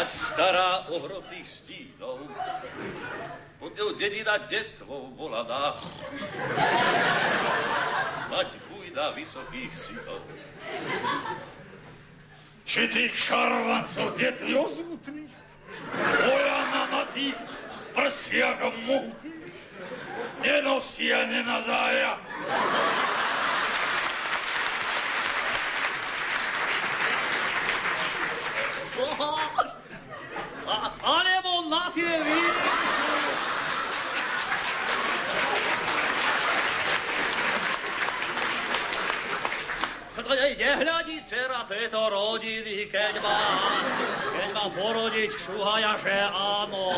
[0.02, 2.26] ať stará ohromných stínov,
[3.62, 5.78] pod ňou dedina detvou volaná,
[8.26, 10.18] mať bujná vysokých synov.
[12.70, 15.34] Či tých šarvancov detví rozmutných,
[16.22, 17.34] poľana na tých
[17.98, 19.58] prsiach mohutných,
[20.38, 22.14] nenosia, nenadája,
[30.70, 31.90] A, alebo na
[40.34, 43.40] jej nehľadí dcera tejto rodiny, keď má,
[44.34, 46.94] keď má porodiť šuhaja, že áno.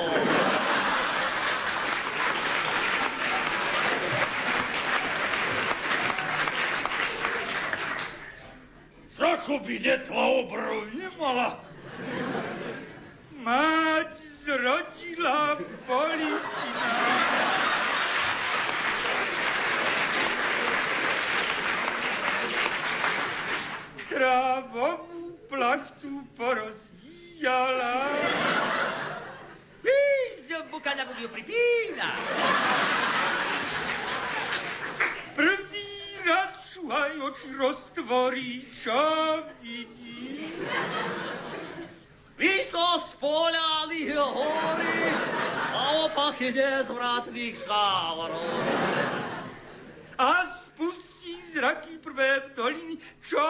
[9.43, 11.61] By detva obrov nemala.
[13.45, 17.82] Mať zrodila v polisinách.
[24.13, 28.13] Krávovú plachtu porozvíjala.
[29.81, 32.13] Víš, buka na budu pripína.
[35.33, 39.01] Prvý rad šuhaj oči roztvorí, čo
[39.65, 40.53] vidí.
[42.37, 45.09] Vyso spoľali hory
[45.73, 48.61] a opachy nezvratných skávarov.
[50.21, 51.12] A spustí
[51.53, 53.45] zraky prvé v doliny, čo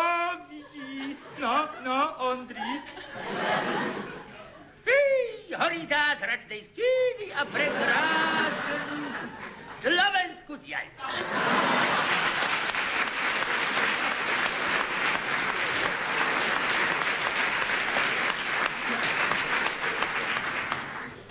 [0.50, 1.98] vidí, no, no,
[2.34, 2.82] Ondrík.
[4.82, 5.46] Hej,
[5.86, 9.06] tá zračnej stíny a prekrácenú
[9.78, 10.90] Slovenskú diaľ.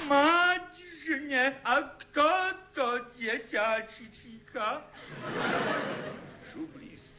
[0.08, 0.72] Mať
[1.04, 2.32] žne, a kto
[2.72, 2.88] to
[3.20, 3.88] dieťa
[6.52, 6.60] čičíka?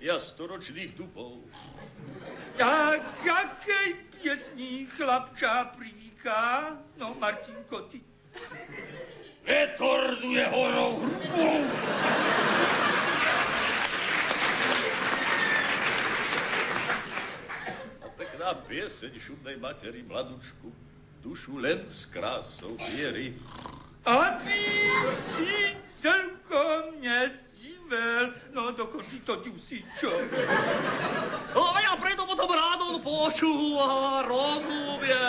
[0.02, 1.40] Šublístia storočných dubov.
[2.60, 3.88] A k akej
[4.20, 6.76] piesni chlapča privíka?
[7.00, 8.04] No, Marcinko, ty.
[9.42, 11.58] Vetorduje horou hrubou.
[18.04, 20.70] A pekná pieseň šumnej materi mladučku,
[21.24, 23.34] dušu len s krásou viery.
[24.04, 24.62] Aby
[25.34, 26.98] si celkom
[27.82, 30.10] nezdivel, no dokončí to ďusičo.
[31.54, 35.26] No a ja preto potom ráno počúva, rozumie.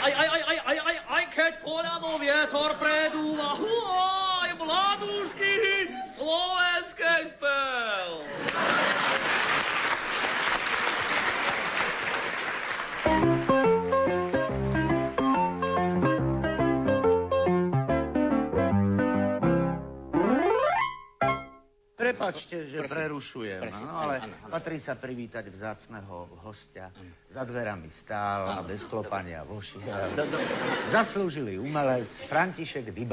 [0.00, 3.52] Aj, aj, aj, aj, aj, aj, aj keď poľadou vietor predúva,
[4.40, 8.24] aj mladúšky, slovenský spev.
[22.20, 22.96] Prepačte, že Prosím.
[23.00, 24.52] prerušujem, Prosím, no, ale áno, áno.
[24.52, 26.92] patrí sa privítať vzácného hostia.
[27.32, 29.80] Za dverami stál a bez klopania vošiel.
[30.92, 33.08] Zaslúžili umelec František Di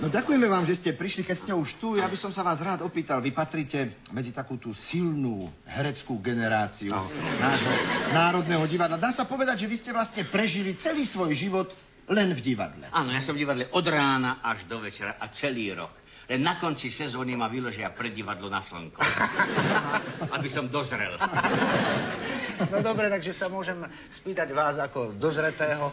[0.00, 2.00] No ďakujeme vám, že ste prišli, keď ste už tu.
[2.00, 3.20] Ja by som sa vás rád opýtal.
[3.20, 7.04] Vy patríte medzi takú tú silnú hereckú generáciu no.
[7.36, 7.72] nášho
[8.16, 8.96] národného divadla.
[8.96, 11.68] Dá sa povedať, že vy ste vlastne prežili celý svoj život
[12.08, 12.88] len v divadle.
[12.96, 15.92] Áno, ja som v divadle od rána až do večera a celý rok.
[16.30, 19.02] Len na konci sezóny ma vyložia pred divadlo na slnko.
[20.30, 21.18] Aby som dozrel.
[22.70, 23.82] No dobre, takže sa môžem
[24.14, 25.90] spýtať vás ako dozretého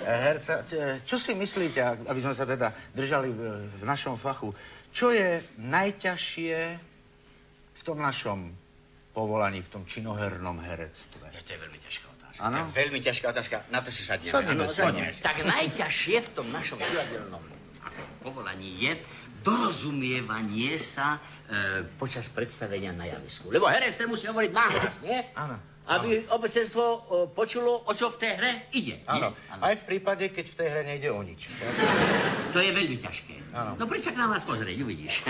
[0.00, 0.64] herca.
[1.04, 3.28] Čo si myslíte, aby sme sa teda držali
[3.68, 4.56] v našom fachu,
[4.96, 6.56] čo je najťažšie
[7.76, 8.56] v tom našom
[9.12, 11.28] povolaní, v tom činohernom herectve?
[11.36, 12.40] Ja, to je veľmi ťažká otázka.
[12.40, 12.58] Áno?
[12.72, 13.56] To je veľmi ťažká otázka.
[13.68, 14.32] Na to si sadneme.
[14.32, 15.12] Sadneme, sadneme.
[15.20, 17.44] Tak najťažšie v tom našom divadelnom
[18.24, 18.92] povolaní je
[19.46, 23.54] dorozumievanie sa e, počas predstavenia na javisku.
[23.54, 25.22] Lebo herec ten musí hovoriť nahlas, nie?
[25.38, 25.54] Áno.
[25.86, 26.98] Aby obecenstvo e,
[27.30, 28.98] počulo, o čo v tej hre ide.
[29.06, 29.30] Áno.
[29.62, 31.46] Aj v prípade, keď v tej hre nejde o nič.
[32.50, 33.54] To je veľmi ťažké.
[33.54, 33.78] Áno.
[33.78, 35.22] No príď sa k nám nás pozrieť, uvidíš.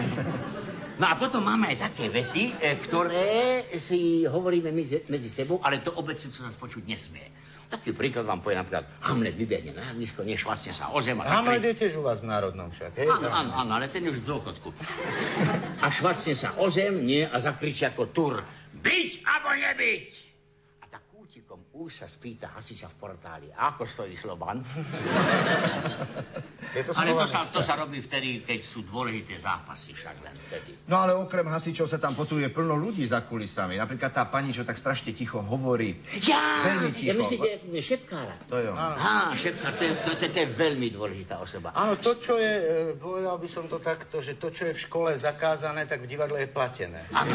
[0.97, 5.93] No a potom máme aj také vety, e, ktoré si hovoríme medzi sebou, ale to
[5.93, 7.21] obecenstvo nás počuť nesmie.
[7.67, 11.59] Taký príklad vám povie napríklad, Hamlet vybehne na javisko, nešvacne sa o zem a Hamlet
[11.59, 11.75] zakrie...
[11.75, 13.11] je tiež u vás v národnom však, hej?
[13.11, 14.69] Áno, áno, áno, ale ten je už v dôchodku.
[15.83, 18.35] A švacne sa o zem, nie, a zakričí ako tur.
[18.79, 20.36] Byť alebo nebyť!
[21.37, 24.65] Kútikom už sa spýta hasiča v portáli, ako stojí Sloban?
[26.77, 30.77] To Ale to sa, to sa robí vtedy, keď sú dôležité zápasy, však len vtedy.
[30.91, 33.79] No ale okrem hasičov sa tam potuje plno ľudí za kulisami.
[33.79, 35.97] Napríklad tá pani, čo tak strašne ticho hovorí.
[36.27, 37.09] Ja, Veľmi ticho.
[37.09, 38.35] ja myslíte šepkára?
[38.51, 38.77] To je on.
[38.77, 41.73] Á, šepkár, to je, to, to, to je veľmi dôležitá osoba.
[41.73, 44.81] Áno, to, čo je, e, povedal by som to takto, že to, čo je v
[44.81, 47.01] škole zakázané, tak v divadle je platené.
[47.15, 47.33] Áno,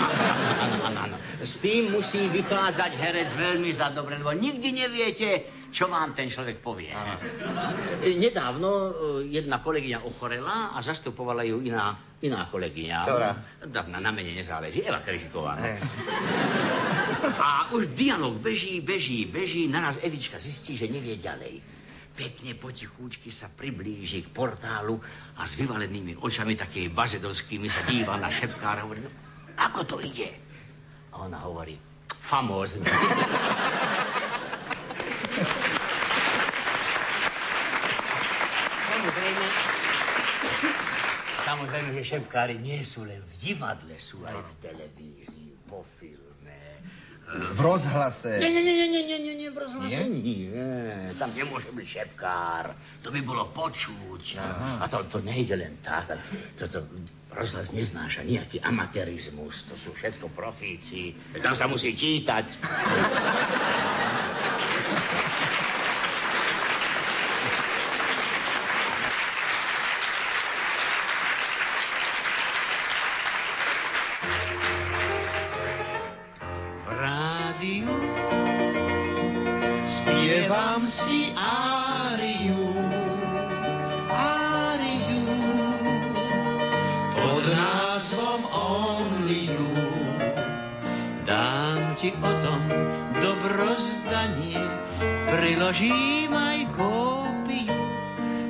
[0.85, 1.15] áno, áno.
[1.41, 5.29] S tým musí vychádzať herec veľmi za dobre, lebo nikdy neviete,
[5.71, 6.91] čo vám ten človek povie.
[6.91, 8.89] E, Nedávno e,
[9.31, 12.97] jedna kolegyňa ochorela a zastupovala ju iná, iná kolegyňa.
[13.07, 13.31] Ktorá?
[13.71, 14.83] Tak na, na mene nezáleží.
[14.83, 15.55] Eva Križiková.
[15.59, 15.67] no.
[17.39, 19.71] A už dialog beží, beží, beží.
[19.71, 21.63] Naraz Evička zistí, že nevie ďalej.
[22.11, 24.99] Pekne potichúčky sa priblíži k portálu
[25.39, 29.11] a s vyvalenými očami, takými bazedovskými, sa díva na šepkára a hovorí, no,
[29.55, 30.27] ako to ide?
[31.15, 31.90] A ona hovorí,
[32.21, 32.85] famózne.
[38.91, 39.45] Samozrejme,
[41.41, 46.20] samozrejme, že šepkári nie sú len v divadle, sú aj v televízii, vo filme.
[47.31, 48.43] V rozhlase.
[48.43, 50.51] Nie, nie, nie, nie, nie, nie, nie, v rozhlase nie?
[50.51, 51.15] nie.
[51.15, 52.75] Tam nemôže byť šepkár.
[53.07, 54.35] To by bolo počuť.
[54.83, 56.11] A to, to nejde len tak.
[56.59, 56.83] To, to,
[57.31, 59.63] rozhlas neznáša nejaký amatérizmus.
[59.71, 61.15] To sú všetko profíci.
[61.39, 62.45] Tam sa musí čítať.
[92.01, 92.65] Ti o tom
[93.21, 94.57] dobrozdanie,
[95.29, 97.77] priložím aj kópiu.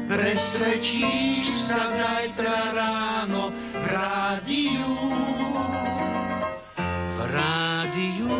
[0.08, 4.96] Presvedčíš sa zajtra ráno v rádiu.
[7.12, 8.32] V rádiu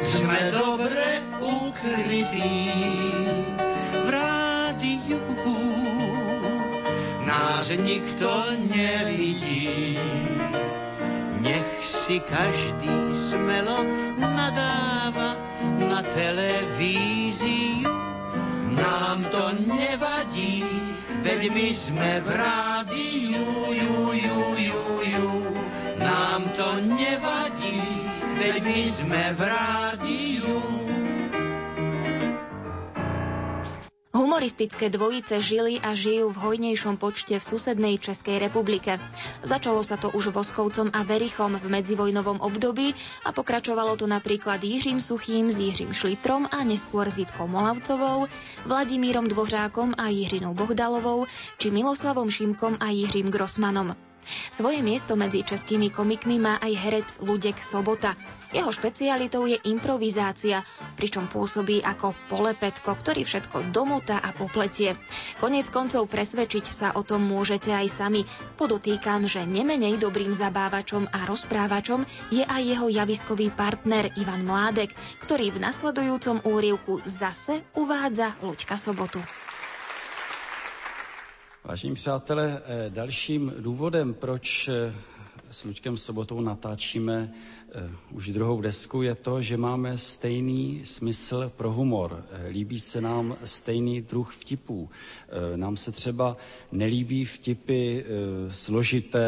[0.00, 2.64] Sme dobre ukrytí.
[3.92, 5.20] v rádiu
[7.28, 10.21] Nás nikto nevidí.
[12.12, 13.88] Si každý smelo
[14.20, 15.32] nadáva
[15.80, 17.88] na televíziu.
[18.68, 20.60] Nám to nevadí,
[21.24, 25.32] veď my sme v rádiu, ju, ju, ju, ju.
[26.04, 27.80] Nám to nevadí,
[28.36, 30.51] veď my sme v rádiu.
[34.12, 39.00] Humoristické dvojice žili a žijú v hojnejšom počte v susednej Českej republike.
[39.40, 42.92] Začalo sa to už Voskovcom a Verichom v medzivojnovom období
[43.24, 48.28] a pokračovalo to napríklad Jiřím Suchým s Jiřím Šlitrom a neskôr Zitkou Molavcovou,
[48.68, 51.24] Vladimírom Dvořákom a Jiřinou Bohdalovou
[51.56, 54.11] či Miloslavom Šimkom a Jiřím Grossmanom.
[54.50, 58.14] Svoje miesto medzi českými komikmi má aj herec Ludek Sobota.
[58.52, 60.60] Jeho špecialitou je improvizácia,
[61.00, 64.92] pričom pôsobí ako polepetko, ktorý všetko domotá a popletie.
[65.40, 68.28] Konec koncov presvedčiť sa o tom môžete aj sami.
[68.60, 74.92] Podotýkam, že nemenej dobrým zabávačom a rozprávačom je aj jeho javiskový partner Ivan Mládek,
[75.24, 79.24] ktorý v nasledujúcom úrivku zase uvádza Luďka Sobotu.
[81.64, 84.94] Vážení přátelé, eh, dalším důvodem, proč eh,
[85.50, 87.32] s Luďkem Sobotou natáčíme
[88.10, 92.24] už druhou desku je to, že máme stejný smysl pro humor.
[92.30, 94.90] Eh, líbí se nám stejný druh vtipů.
[95.28, 96.36] Eh, nám se třeba
[96.72, 98.04] nelíbí vtipy
[98.50, 99.22] složité,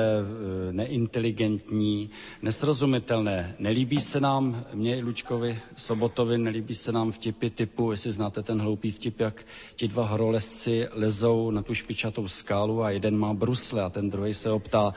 [0.72, 2.10] neinteligentní,
[2.42, 3.56] nesrozumitelné.
[3.58, 8.90] Nelíbí se nám, mě Lučkovi Sobotovi, nelíbí se nám vtipy typu, jestli znáte ten hloupý
[8.90, 13.90] vtip, jak ti dva horolezci lezou na tu špičatou skálu a jeden má brusle a
[13.90, 14.94] ten druhý se optá,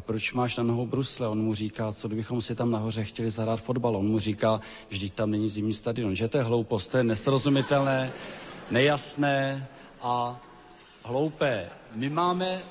[0.00, 1.28] proč máš na nohou brusle?
[1.28, 3.96] On mu říká, co kdybychom si tam nahoře nahoře chtěli zahrát fotbal.
[3.96, 6.14] On mu říká, vždyť tam není zimní stadion.
[6.14, 8.12] Že to je hloupost, to je nesrozumitelné,
[8.70, 9.68] nejasné
[10.02, 10.40] a
[11.04, 11.70] hloupé.
[11.94, 12.62] My máme,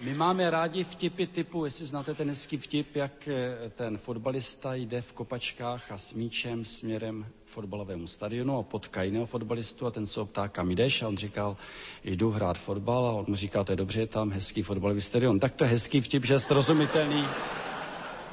[0.00, 5.02] my máme rádi vtipy typu, jestli znáte ten hezký vtip, jak eh, ten fotbalista jde
[5.02, 10.06] v kopačkách a s míčem směrem k fotbalovému stadionu a potká jiného fotbalistu a ten
[10.06, 11.02] se optá, kam jdeš?
[11.02, 11.56] A on říkal,
[12.04, 15.38] jdu hrát fotbal a on mu říká, to je dobře, je tam hezký fotbalový stadion.
[15.38, 17.24] Tak to je hezký vtip, že je srozumitelný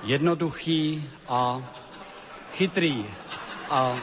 [0.06, 1.74] jednoduchý a
[2.54, 3.06] chytrý.
[3.70, 3.98] A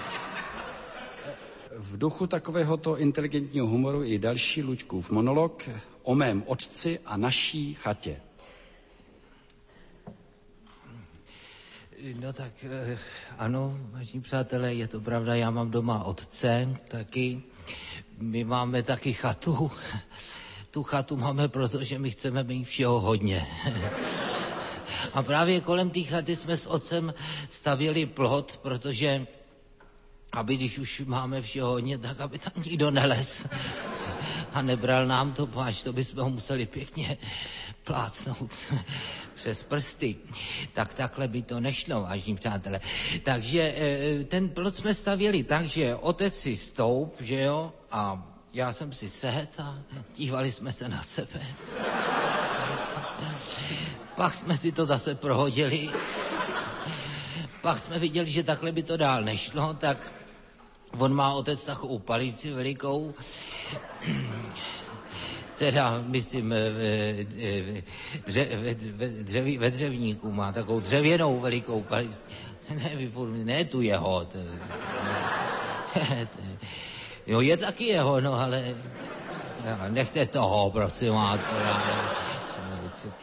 [1.78, 5.68] v duchu takovéhoto inteligentního humoru i další Luďkův monolog
[6.02, 8.20] o mém otci a naší chatě.
[12.20, 12.98] No tak eh,
[13.38, 17.42] ano, vážení přátelé, je to pravda, já mám doma otce taky.
[18.18, 19.70] My máme taky chatu.
[20.70, 23.46] Tu chatu máme, protože my chceme mít všeho hodně.
[25.12, 27.14] A právě kolem té chaty jsme s otcem
[27.50, 29.26] stavěli plot, protože
[30.32, 33.46] aby když už máme všeho hodně, tak aby tam nikdo neles
[34.52, 37.18] a nebral nám to páč, to bychom ho museli pěkně
[37.84, 38.50] plácnout
[39.34, 40.16] přes prsty.
[40.72, 42.80] Tak takhle by to nešlo, vážní přátelé.
[43.22, 48.72] Takže eh, ten plot jsme stavěli tak, že otec si stoup, že jo, a já
[48.72, 49.78] jsem si sehet a
[50.14, 51.46] dívali jsme se na sebe.
[54.14, 55.90] Pak jsme si to zase prohodili.
[57.60, 60.12] Pak jsme viděli, že takhle by to dál nešlo, tak
[60.98, 63.14] on má otec takovou palici velikou,
[65.56, 66.54] teda, myslím,
[68.26, 68.48] dře,
[69.22, 72.20] ve, ve dřevníku má takovou dřevěnou velikou palici.
[72.70, 73.10] Ne,
[73.44, 74.24] ne tu jeho.
[74.24, 74.38] To,
[77.26, 78.74] jo, je taky jeho, no, ale
[79.88, 81.40] nechte toho, prosím vás
[82.96, 83.16] přes,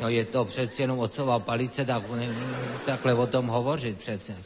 [0.00, 2.02] no je to přece jenom otcová palice, tak
[2.84, 4.36] takhle o tom hovořit přece.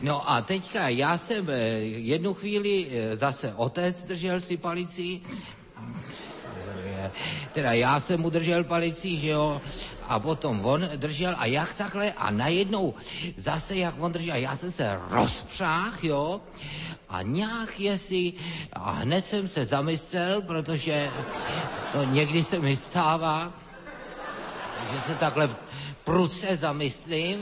[0.00, 5.20] No a teďka já jsem eh, jednu chvíli eh, zase otec držel si palici,
[7.52, 9.60] teda já jsem mu držel palici, že jo,
[10.08, 12.94] a potom on držel a jak takhle a najednou
[13.36, 16.40] zase jak on držel, já jsem se rozpřáh, jo,
[17.10, 18.32] a nějak jestli,
[18.72, 21.10] a hned jsem se zamyslel, protože
[21.92, 23.52] to někdy se mi stává,
[24.92, 25.50] že se takhle
[26.04, 27.38] prudce zamyslím,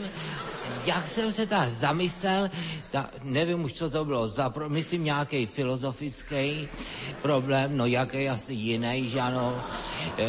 [0.86, 2.50] jak jsem se tak zamyslel,
[2.90, 6.68] ta, nevím už, co to bylo, za, myslím nějaký filozofický
[7.22, 9.62] problém, no jaký asi jiný, že ano.
[10.18, 10.26] E,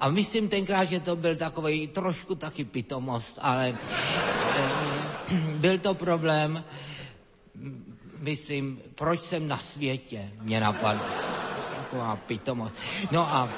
[0.00, 3.74] a myslím tenkrát, že to byl takový trošku taky pitomost, ale e,
[5.58, 6.64] byl to problém,
[8.24, 11.04] myslím, proč jsem na světě, mě napadlo.
[11.76, 12.74] Taková pitomost.
[13.10, 13.48] No a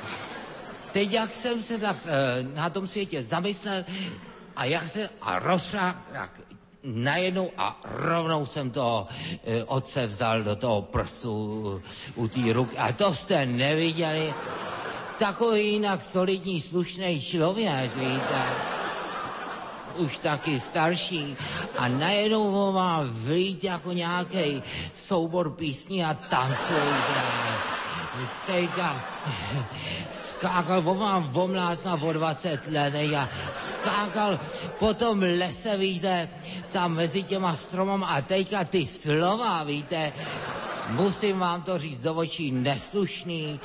[0.93, 3.85] teď, jak jsem se tak e, na tom světě zamyslel
[4.57, 6.41] a jak se a rozšák, tak
[6.83, 9.07] najednou a rovnou jsem to
[9.45, 11.33] e, otce vzal do toho prstu
[12.15, 12.77] u té ruky.
[12.77, 14.35] A to jste neviděli.
[15.19, 18.43] Takový jinak solidní, slušný člověk, víte
[19.97, 21.37] už taky starší
[21.79, 24.63] a najednou ho má vlít jako nějaký
[24.95, 26.95] soubor písní a tancuje.
[28.47, 29.05] Teďka
[30.11, 34.41] skákal, on mám vomlásna o 20 let a skákal
[34.79, 36.29] po tom lese, víte,
[36.73, 40.13] tam mezi těma stromama a teďka ty slova, víte,
[40.89, 43.61] musím vám to říct do očí, neslušný,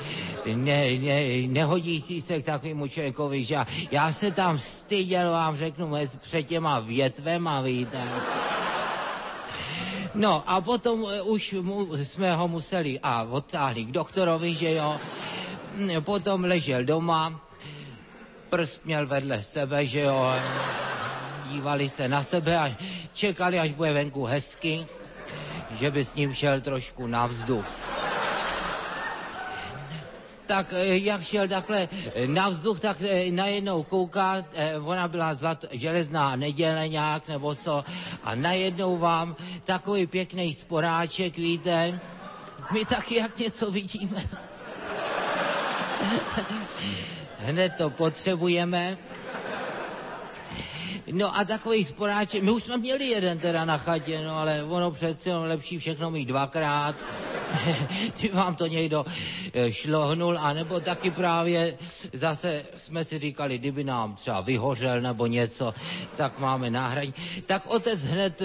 [0.54, 3.58] ne, ne, nehodící se k takovému člověkovi, že
[3.90, 8.02] já, se tam styděl, vám řeknu, před těma větvema, víte.
[10.14, 15.00] No a potom eh, už mu, jsme ho museli a odtáhli k doktorovi, že jo.
[16.00, 17.40] Potom ležel doma,
[18.50, 20.34] prst měl vedle sebe, že jo.
[21.48, 22.76] Dívali se na sebe a
[23.12, 24.86] čekali, až bude venku hezky,
[25.80, 27.66] že by s ním šel trošku na vzduch
[30.52, 31.88] tak eh, jak šel takhle
[32.26, 34.44] na vzduch, tak eh, najednou kouká,
[34.84, 37.84] ona byla zlat, železná neděle nějak nebo co,
[38.24, 42.00] a najednou vám takový pěkný sporáček, víte,
[42.72, 44.22] my taky jak něco vidíme.
[47.38, 48.98] Hned to potřebujeme.
[51.12, 54.90] No a takový sporáček, my už jsme měli jeden teda na chatě, no ale ono
[54.90, 56.96] přece jenom lepší všechno mít dvakrát.
[58.32, 59.04] Vám to někdo
[59.52, 61.78] eh, šlohnul, anebo taky právě
[62.12, 65.74] zase jsme si říkali, kdyby nám třeba vyhořel nebo něco,
[66.16, 67.14] tak máme náhradní.
[67.46, 68.44] Tak otec hned e,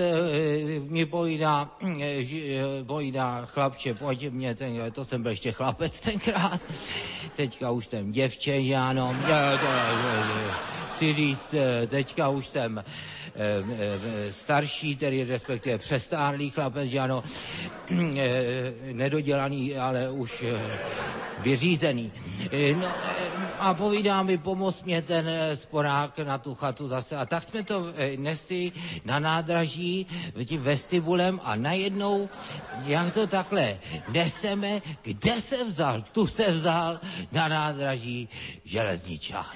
[0.80, 1.70] mi povídá,
[2.02, 6.62] e, povídá, chlapče, pojď mě, ten, to jsem byl ještě chlapec tenkrát,
[7.36, 9.16] teďka už jsem děvče, ano,
[10.96, 11.56] chci říct,
[11.88, 12.84] teďka už jsem
[14.30, 17.24] starší, tedy respektive přestárlý chlapec, že ano,
[18.92, 20.44] nedodělaný, ale už
[21.40, 22.12] vyřízený.
[22.76, 22.88] No,
[23.60, 27.18] a povídá mi, pomoz mě ten sporák na tu chatu zase.
[27.18, 27.86] A tak jsme to
[28.18, 28.72] nesli
[29.06, 30.08] na nádraží
[30.46, 32.30] tím vestibulem a najednou,
[32.86, 33.78] jak to takhle
[34.10, 36.02] neseme, kde se vzal?
[36.12, 37.00] Tu se vzal
[37.32, 38.30] na nádraží
[38.66, 39.56] železničák.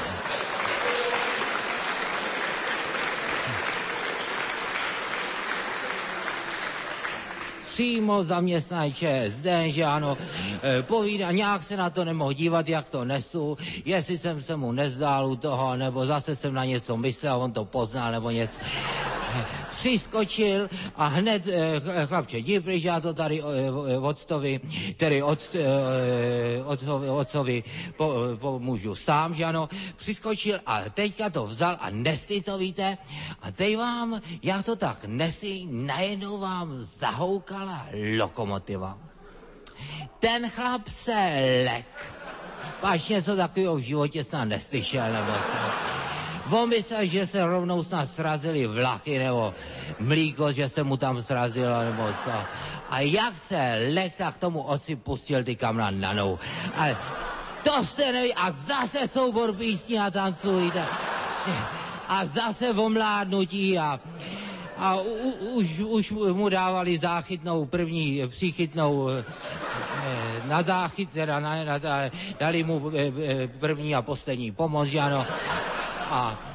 [7.71, 10.17] přímo zaměstnaný ČSD, že ano,
[10.63, 14.71] e, povídá, nějak se na to nemohl dívat, jak to nesu, jestli jsem se mu
[14.71, 18.59] nezdál u toho, nebo zase jsem na něco myslel, on to poznal, nebo něco.
[19.71, 24.59] Přiskočil a hned eh, chlapče, jdi pryč, já to tady eh, octovi,
[24.97, 27.63] tedy od, eh, otcovi, otcovi
[27.97, 32.97] po, pomůžu sám, že ano, přiskočil a teďka to vzal a nesli to, víte,
[33.41, 37.70] a teď vám, já to tak nesli, najednou vám zahoukala
[38.17, 38.97] lokomotiva.
[40.19, 41.85] Ten chlap se lek.
[42.81, 45.57] Páč něco takového v životě snad neslyšel, nebo co.
[46.51, 49.53] On že se rovnou snad srazili vlaky nebo
[49.99, 52.31] mlíko, že se mu tam srazilo nebo co.
[52.89, 56.39] A jak se lek, tak tomu oci pustil ty kamna na nou.
[56.77, 56.97] Ale
[57.63, 58.33] to jste neví.
[58.33, 60.71] A zase soubor písní a tancují.
[62.07, 63.99] A zase omládnutí a
[64.81, 65.29] a u,
[65.61, 69.23] už, už mu dávali záchytnou, první příchytnou eh,
[70.45, 71.79] na záchyt, teda na, na,
[72.39, 75.25] dali mu eh, eh, první a poslední pomoc, ano.
[76.09, 76.50] A eh,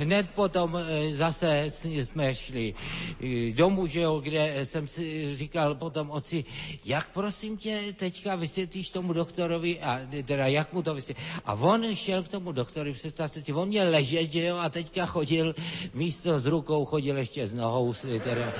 [0.00, 6.10] hned potom eh, zase jsme šli eh, domů, že jo, kde jsem si říkal potom
[6.10, 6.44] oci,
[6.84, 11.26] jak prosím tě teďka vysvětlíš tomu doktorovi, a teda jak mu to vysvětlíš.
[11.44, 15.06] A on šel k tomu doktorovi, představ si, on měl ležet, že jo, a teďka
[15.06, 15.54] chodil
[15.94, 17.94] místo s rukou, chodil ještě s nohou.
[18.24, 18.52] Teda.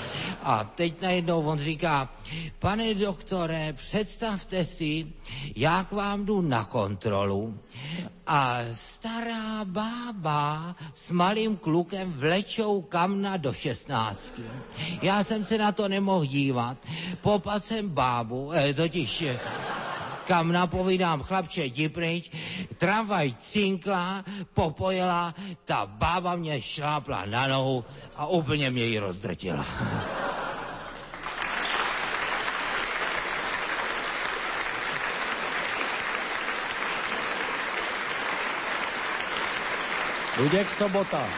[0.43, 2.09] A teď najednou on říká,
[2.59, 5.07] pane doktore, představte si,
[5.57, 7.59] jak vám jdu na kontrolu
[8.27, 14.43] a stará bába s malým klukem vlečou kamna do šestnáctky.
[15.03, 16.77] Já jsem se na to nemohl dívat.
[17.21, 19.41] Popad jsem bábu, eh, totiž eh,
[20.27, 22.31] kam napovídám, chlapče, jdi pryč,
[22.79, 27.85] tramvaj cinkla, popojela, ta bába mě šlápla na nohu
[28.17, 29.65] a úplně mě ji rozdrtila.
[40.39, 41.29] Luděk Sobota.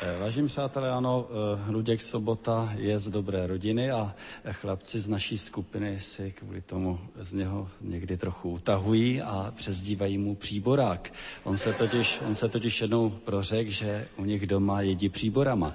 [0.00, 4.14] Eh, vážení přátelé, ano, eh, Luděk Sobota je z dobré rodiny a
[4.52, 10.34] chlapci z naší skupiny si kvůli tomu z něho někdy trochu utahují a přezdívají mu
[10.34, 11.12] příborák.
[11.44, 15.74] On se totiž, on se totiž jednou prořekl, že u nich doma jedí příborama.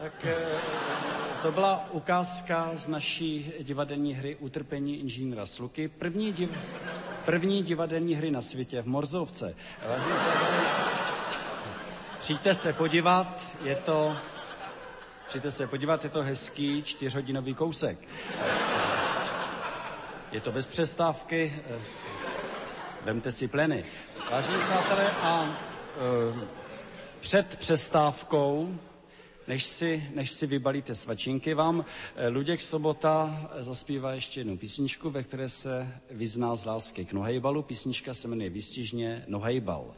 [0.00, 0.26] Tak
[1.42, 5.88] to byla ukázka z naší divadelní hry Utrpení inženýra Sluky.
[5.88, 6.50] První, div,
[7.24, 9.54] první divadelní hry na světě v Morzovce.
[12.18, 14.16] Přijďte se podívat, je to,
[15.28, 17.98] přijďte se podívat, je to hezký čtyřhodinový kousek.
[20.32, 21.62] Je to bez přestávky,
[23.04, 23.84] vemte si pleny.
[24.30, 26.46] Vážení přátelé, a e,
[27.20, 28.78] před přestávkou
[29.50, 31.84] než si, než si vybalíte svačinky, vám
[32.16, 37.62] eh, Luděk Sobota zaspívá ještě jednu písničku, ve které se vyzná z lásky k nohejbalu.
[37.62, 39.94] Písnička se jmenuje výstižně Nohejbal.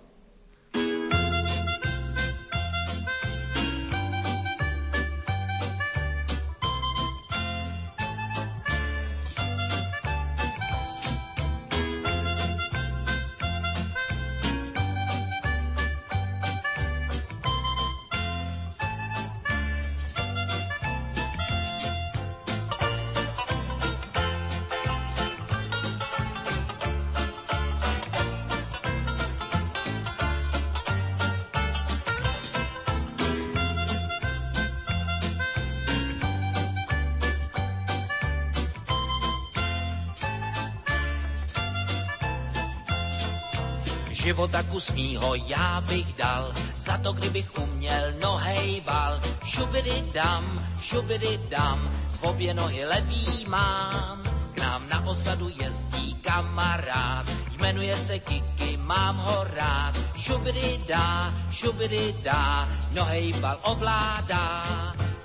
[44.22, 49.20] Života kus mýho já bych dal, za to kdybych uměl nohejbal.
[49.44, 54.22] Šubidy dam, šubidy dam, v obě nohy levý mám.
[54.54, 57.26] K nám na osadu jezdí kamarád,
[57.58, 59.98] jmenuje se Kiki, mám ho rád.
[60.16, 64.62] Šubidy dá, šubidy dá, nohejbal ovládá.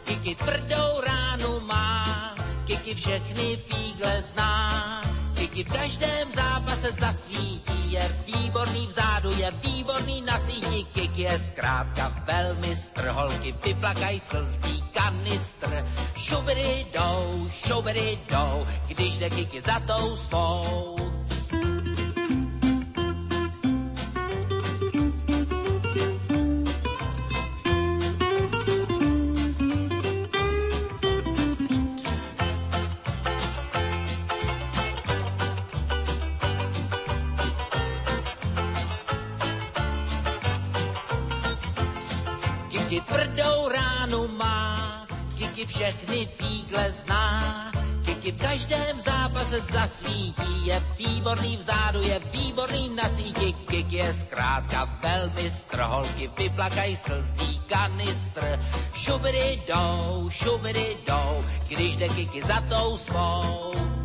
[0.06, 2.34] Kiki tvrdou ránu má,
[2.66, 5.02] Kiki všechny fígle zná.
[5.38, 10.84] Kiki v každém zápase zasvítí, je výborný vzadu, je výborný na síti.
[10.94, 15.86] Kiki je zkrátka velmi strholky, vyplakaj slzí kanistr.
[16.18, 21.07] Šubidy jdou, šubidy jdou, když jde Kiki za tou svou.
[45.78, 47.72] Všechny fígle zná.
[48.06, 53.54] Kiki v každém zápase zasvítí, je výborný vzadu, je výborný na síti.
[53.54, 58.60] Kiki je zkrátka velmi strholky, vyplakaj slzí kanistr.
[58.94, 63.97] Šubidy jdou, šubidy jdou, když jde Kiki za tou svou.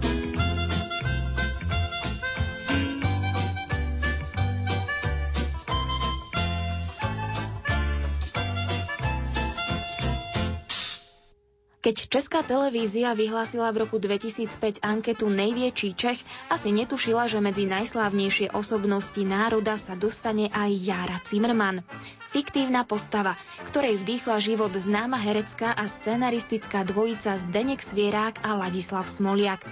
[11.82, 18.54] Keď Česká televízia vyhlásila v roku 2005 anketu Nejväčší Čech, asi netušila, že medzi najslávnejšie
[18.54, 21.82] osobnosti národa sa dostane aj Jara Zimmermann.
[22.30, 23.34] Fiktívna postava,
[23.66, 29.66] ktorej vdýchla život známa herecká a scenaristická dvojica Zdenek Svierák a Ladislav Smoliak.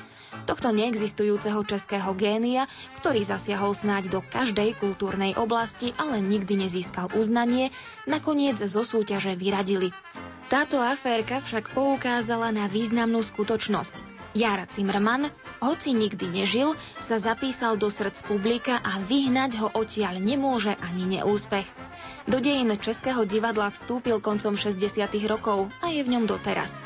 [0.47, 2.71] Tohto neexistujúceho českého génia,
[3.03, 7.75] ktorý zasiahol snáď do každej kultúrnej oblasti, ale nikdy nezískal uznanie,
[8.07, 9.91] nakoniec zo súťaže vyradili.
[10.51, 14.21] Táto aférka však poukázala na významnú skutočnosť.
[14.31, 15.27] Jara Zimmermann,
[15.59, 21.67] hoci nikdy nežil, sa zapísal do srdc publika a vyhnať ho odtiaľ nemôže ani neúspech.
[22.31, 25.03] Do dejín Českého divadla vstúpil koncom 60.
[25.27, 26.79] rokov a je v ňom doteraz.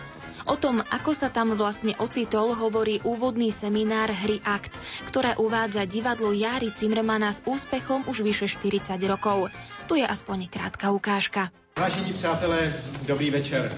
[0.45, 4.77] O tom, ako sa tam vlastne ocitol, hovorí úvodný seminár hry Akt,
[5.09, 9.49] ktorá uvádza divadlo Jary Zimmermana s úspechom už vyše 40 rokov.
[9.89, 11.49] Tu je aspoň krátka ukážka.
[11.81, 12.77] Vážení přátelé,
[13.09, 13.73] dobrý večer.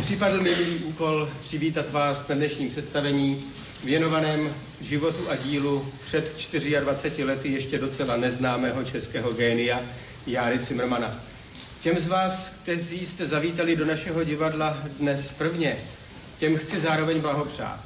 [0.00, 3.44] Připadl mi milý úkol přivítat vás na dnešním představení
[3.84, 6.36] věnovaném životu a dílu před
[6.80, 9.80] 24 lety ještě docela neznámého českého génia
[10.26, 11.29] Járy Zimmermana.
[11.82, 15.76] Těm z vás, kteří jste zavítali do našeho divadla dnes prvně,
[16.38, 17.80] těm chci zároveň blahopřát.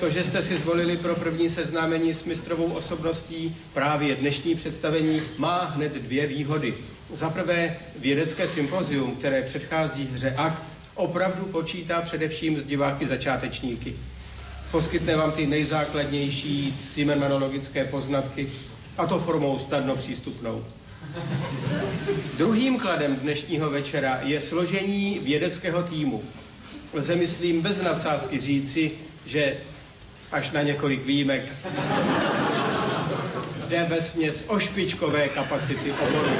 [0.00, 5.64] To, že jste si zvolili pro první seznámení s mistrovou osobností právě dnešní představení, má
[5.64, 6.74] hned dvě výhody.
[7.12, 10.62] Za prvé, vědecké sympozium, které předchází hře Akt,
[10.94, 13.94] opravdu počítá především s diváky začátečníky.
[14.70, 18.48] Poskytne vám ty nejzákladnější Zimmermanologické poznatky,
[18.98, 20.64] a to formou snadno přístupnou.
[22.36, 26.24] Druhým kladem dnešního večera je složení vědeckého týmu.
[26.92, 28.90] Lze, myslím, bez nadsázky říci,
[29.26, 29.56] že
[30.32, 31.42] až na několik výjimek
[33.68, 36.30] jde ve směs o špičkové kapacity oboru.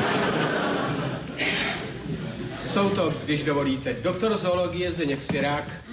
[2.63, 5.86] Jsou to, když dovolíte, doktor zoologie Zdeněk Svěrák,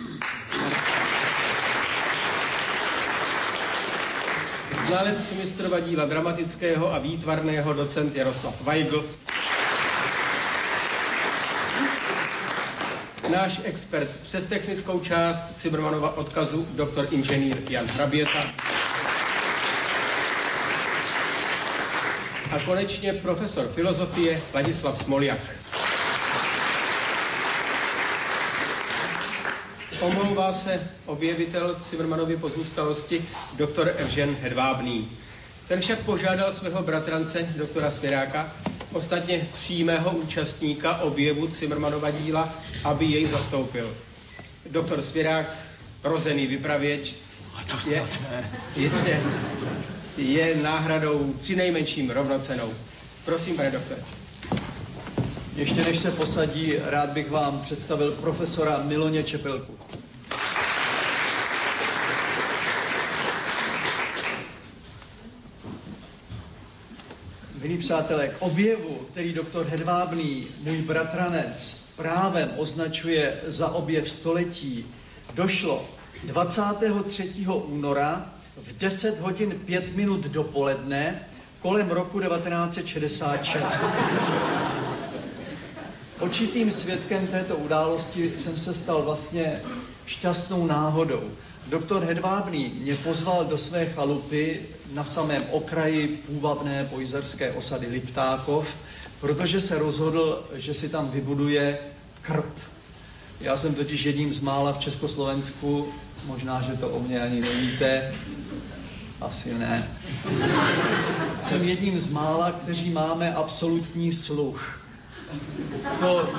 [4.93, 9.05] znalec mistrova díla dramatického a výtvarného docent Jaroslav Weigl,
[13.31, 18.43] náš expert přes technickou část Cimrmanova odkazu doktor inženýr Jan Hraběta
[22.51, 25.39] a konečně profesor filozofie Ladislav Smoliak.
[30.03, 33.25] Omlouvá se objevitel Cimrmanovy pozůstalosti
[33.57, 35.09] doktor Evžen Hedvábný.
[35.67, 38.53] Ten však požádal svého bratrance, doktora Svěráka,
[38.93, 42.49] ostatně přímého účastníka objevu Cimrmanova díla,
[42.83, 43.97] aby jej zastoupil.
[44.69, 45.45] Doktor Svěrák,
[46.03, 47.15] rozený vypravěč,
[47.55, 48.51] A to je, ne.
[48.75, 49.19] jistě,
[50.17, 52.73] je náhradou při nejmenším rovnocenou.
[53.25, 54.01] Prosím, pane doktore.
[55.55, 59.77] Ještě než se posadí, rád bych vám představil profesora Miloně Čepelku.
[67.61, 74.85] Milí přátelé, k objevu, který doktor Hedvábný, můj bratranec, právem označuje za objev století,
[75.33, 75.89] došlo
[76.23, 77.33] 23.
[77.65, 81.27] února v 10 hodin 5 minut dopoledne
[81.61, 83.85] kolem roku 1966.
[86.19, 89.61] Očitým svědkem této události jsem se stal vlastně
[90.05, 91.21] šťastnou náhodou.
[91.67, 94.59] Doktor Hedvábný mě pozval do své chalupy
[94.93, 98.67] na samém okraji půvabné pojzerské osady Liptákov,
[99.21, 101.79] protože se rozhodl, že si tam vybuduje
[102.21, 102.59] krb.
[103.41, 105.87] Já jsem totiž jedním z mála v Československu,
[106.25, 108.15] možná, že to o mě ani nevíte,
[109.21, 109.89] asi ne.
[111.41, 114.82] Jsem jedním z mála, kteří máme absolutní sluch.
[115.99, 116.29] To,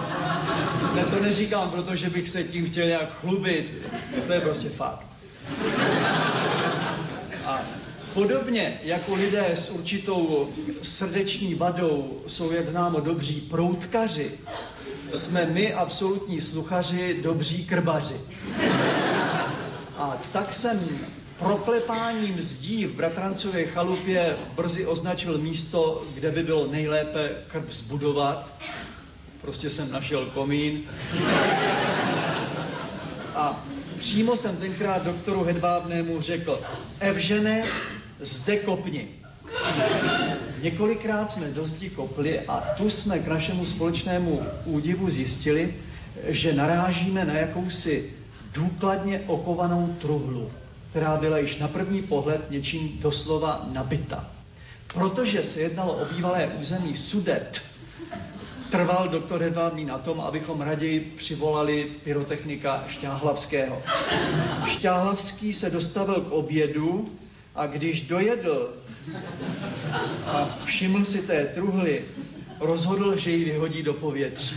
[0.94, 3.82] ne, to neříkám, protože bych se tím chtěl nějak chlubit.
[4.26, 5.06] To je prostě fakt.
[7.46, 7.60] A
[8.14, 10.48] podobně jako lidé s určitou
[10.82, 14.30] srdeční vadou jsou, jak známo, dobří proutkaři,
[15.12, 18.16] jsme my, absolutní sluchaři, dobří krbaři.
[19.96, 20.88] A tak jsem
[21.38, 28.52] proklepáním zdí v Bratrancově chalupě brzy označil místo, kde by bylo nejlépe krb zbudovat.
[29.40, 30.80] Prostě jsem našel komín.
[33.34, 33.64] A
[33.98, 36.60] přímo jsem tenkrát doktoru Hedvábnému řekl,
[37.00, 37.64] Evžene,
[38.20, 39.08] zde kopni.
[40.62, 45.74] Několikrát jsme do zdi kopli a tu jsme k našemu společnému údivu zjistili,
[46.26, 48.12] že narážíme na jakousi
[48.52, 50.50] důkladně okovanou truhlu,
[50.94, 54.30] která byla již na první pohled něčím doslova nabita.
[54.94, 57.62] Protože se jednalo o bývalé území Sudet,
[58.70, 63.82] trval doktor Hedvábný na tom, abychom raději přivolali pyrotechnika Šťáhlavského.
[64.66, 67.10] Šťáhlavský se dostavil k obědu
[67.54, 68.74] a když dojedl
[70.26, 72.04] a všiml si té truhly,
[72.60, 74.56] rozhodl, že ji vyhodí do povětří.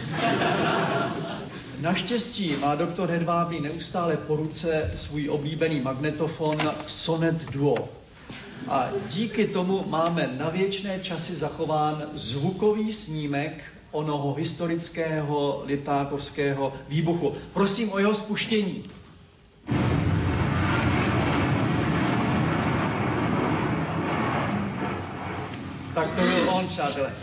[1.82, 6.58] Naštěstí má doktor Hedvábný neustále po ruce svůj oblíbený magnetofon
[6.88, 7.90] Sonet Duo.
[8.68, 17.36] A díky tomu máme na věčné časy zachován zvukový snímek onoho historického lipákovského výbuchu.
[17.54, 18.84] Prosím o jeho spuštění.
[25.94, 27.14] Tak to byl on, přátelé.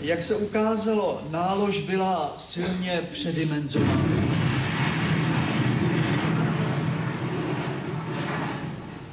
[0.00, 4.04] Jak se ukázalo, nálož byla silně předimenzovaná.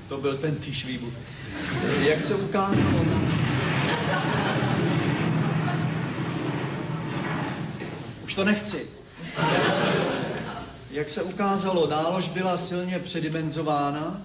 [0.09, 1.13] To byl ten týž výbuch.
[1.99, 3.05] Jak se ukázalo,
[8.25, 8.87] už to nechci.
[10.91, 14.21] Jak se ukázalo, nálož byla silně předimenzována,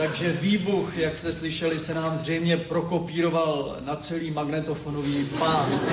[0.00, 5.92] takže výbuch, jak jste slyšeli, se nám zřejmě prokopíroval na celý magnetofonový pás.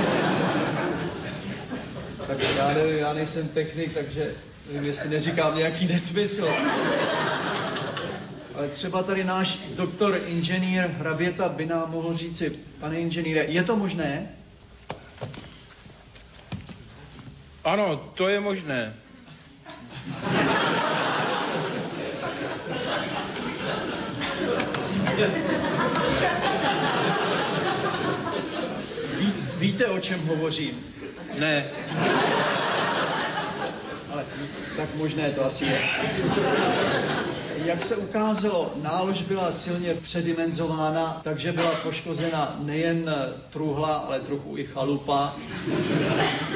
[2.28, 4.34] Tak já, ne, já nejsem technik, takže
[4.68, 6.48] nevím, jestli neříkám nějaký nesmysl.
[8.56, 13.76] Ale třeba tady náš doktor inženýr Hraběta by nám mohl říci, pane inženýre, je to
[13.76, 14.30] možné?
[17.64, 18.94] Ano, to je možné.
[29.18, 30.86] Ví, víte, o čem hovořím?
[31.40, 31.66] Ne.
[34.12, 34.26] Ale
[34.78, 35.80] tak možné to asi je.
[37.66, 43.16] Jak se ukázalo, nálož byla silně předimenzována, takže byla poškozena nejen
[43.50, 45.36] truhla, ale trochu i chalupa.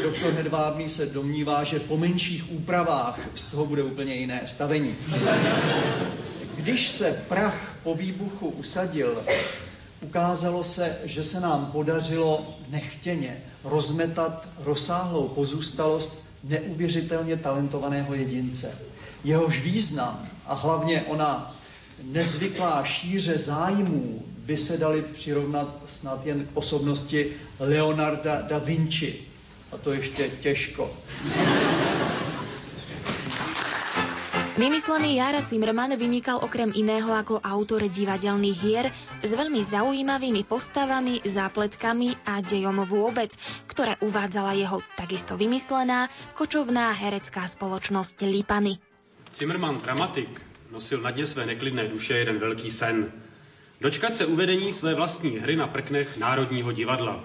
[0.04, 4.96] Doktor Hedvábný se domnívá, že po menších úpravách z toho bude úplně jiné stavení.
[6.62, 9.24] Když se prach po výbuchu usadil,
[10.02, 18.78] ukázalo se, že se nám podařilo nechtěně rozmetat rozsáhlou pozůstalost neuvěřitelně talentovaného jedince.
[19.24, 21.56] Jehož význam a hlavně ona
[22.04, 29.16] nezvyklá šíře zájmů by se dali přirovnat snad jen k osobnosti Leonarda da Vinci.
[29.72, 30.92] A to ještě těžko.
[34.62, 38.86] Vymyslený Jara Zimmerman vynikal okrem iného ako autor divadelných hier
[39.26, 43.34] s veľmi zaujímavými postavami, zápletkami a dejom vôbec,
[43.66, 48.78] ktoré uvádzala jeho takisto vymyslená kočovná herecká spoločnosť Lipany.
[49.34, 50.30] Zimmerman, dramatik,
[50.70, 53.10] nosil na dně své neklidné duše jeden velký sen.
[53.82, 57.18] Dočkat se uvedení své vlastní hry na prknech Národního divadla.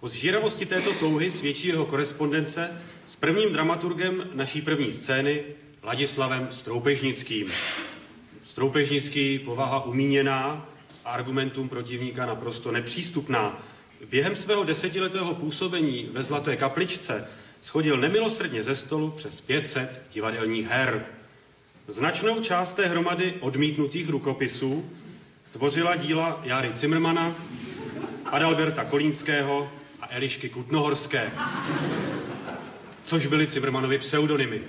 [0.00, 2.70] O zžíravosti této touhy svědčí jeho korespondence
[3.08, 5.44] s prvním dramaturgem naší první scény,
[5.84, 7.52] Ladislavem Stroupežnickým.
[8.44, 10.66] Stroupežnický povaha umíněná
[11.04, 13.62] a argumentům protivníka naprosto nepřístupná.
[14.10, 17.28] Během svého desetiletého působení ve Zlaté kapličce
[17.60, 21.06] schodil nemilosrdně ze stolu přes 500 divadelních her.
[21.88, 24.90] Značnou část té hromady odmítnutých rukopisů
[25.52, 27.34] tvořila díla Jary Cimrmana,
[28.24, 29.70] Adalberta Kolínského
[30.00, 31.32] a Elišky Kutnohorské,
[33.04, 34.60] což byly Cimrmanovi pseudonymy.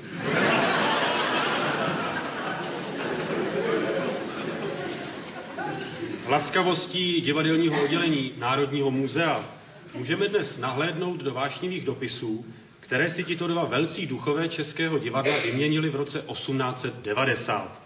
[6.28, 9.46] Laskavostí divadelního oddělení Národního muzea
[9.94, 12.46] můžeme dnes nahlédnout do vášnivých dopisů,
[12.80, 17.82] které si tito dva velcí duchové českého divadla vyměnili v roce 1890.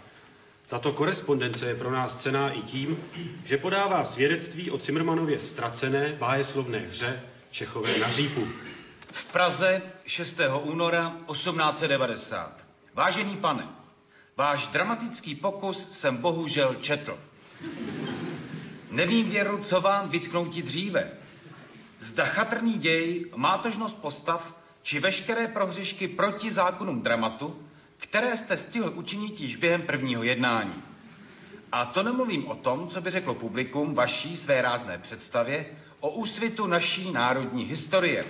[0.68, 3.04] Tato korespondence je pro nás cená i tím,
[3.46, 7.22] že podává svědectví o Cimrmanově ztracené bájeslovné hře
[7.52, 8.48] Čechové na řípu.
[9.12, 10.40] V Praze 6.
[10.62, 12.66] února 1890.
[12.94, 13.68] Vážený pane,
[14.38, 17.18] váš dramatický pokus jsem bohužel četl.
[18.90, 21.12] Nevím věru, co vám vytknouti dříve.
[22.00, 29.42] Zda chatrný děj, mátožnost postav, či veškeré prohřešky proti zákonům dramatu, které jste stihl učinit
[29.42, 30.84] již během prvního jednání.
[31.72, 35.66] A to nemluvím o tom, co by řeklo publikum vaší své rázné představě
[36.00, 38.26] o úsvitu naší národní historie.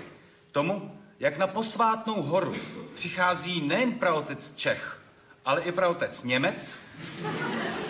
[0.51, 2.55] Tomu, jak na posvátnou horu
[2.93, 5.01] přichází nejen praotec Čech,
[5.45, 6.75] ale i praotec Němec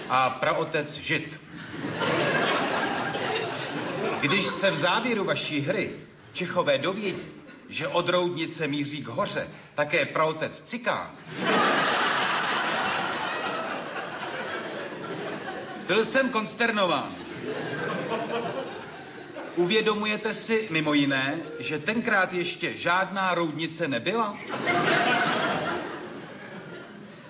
[0.10, 1.40] a praotec Žid.
[4.22, 5.92] Když se v závěru vaší hry
[6.34, 7.22] Čechové dovědí,
[7.70, 11.12] že od Roudnice míří k hoře také praotec Cikán,
[15.88, 17.16] byl jsem konsternován.
[19.56, 24.38] Uvědomujete si mimo jiné, že tenkrát ještě žádná roudnice nebyla?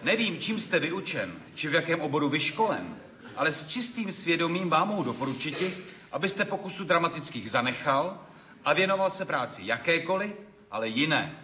[0.04, 2.96] Nevím, čím jste vyučen, či v jakém oboru vyškolen,
[3.36, 5.78] ale s čistým svědomím vám mohu doporučiti,
[6.12, 8.20] abyste pokusu dramatických zanechal
[8.66, 10.32] a věnoval se práci jakékoliv,
[10.72, 11.36] ale jiné.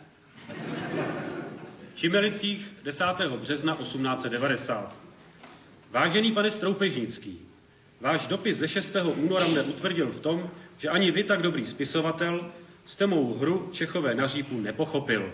[1.94, 3.06] V Čimelicích 10.
[3.40, 4.96] března 1890.
[5.92, 7.40] Vážený pane Stroupežnický,
[8.02, 8.96] váš dopis ze 6.
[9.16, 12.52] února mne utvrdil v tom, že ani vy, tak dobrý spisovatel,
[12.86, 15.32] jste mou hru Čechové na řípu nepochopil.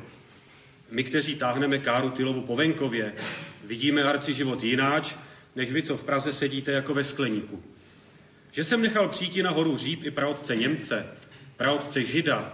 [0.92, 3.14] My, kteří táhneme Káru Tylovu po venkově,
[3.64, 5.16] vidíme arci život jináč,
[5.56, 7.64] než vy, co v Praze sedíte jako ve skleníku.
[8.52, 11.06] Že jsem nechal přijít na horu Říp i praotce Němce,
[11.58, 12.54] praotce Žida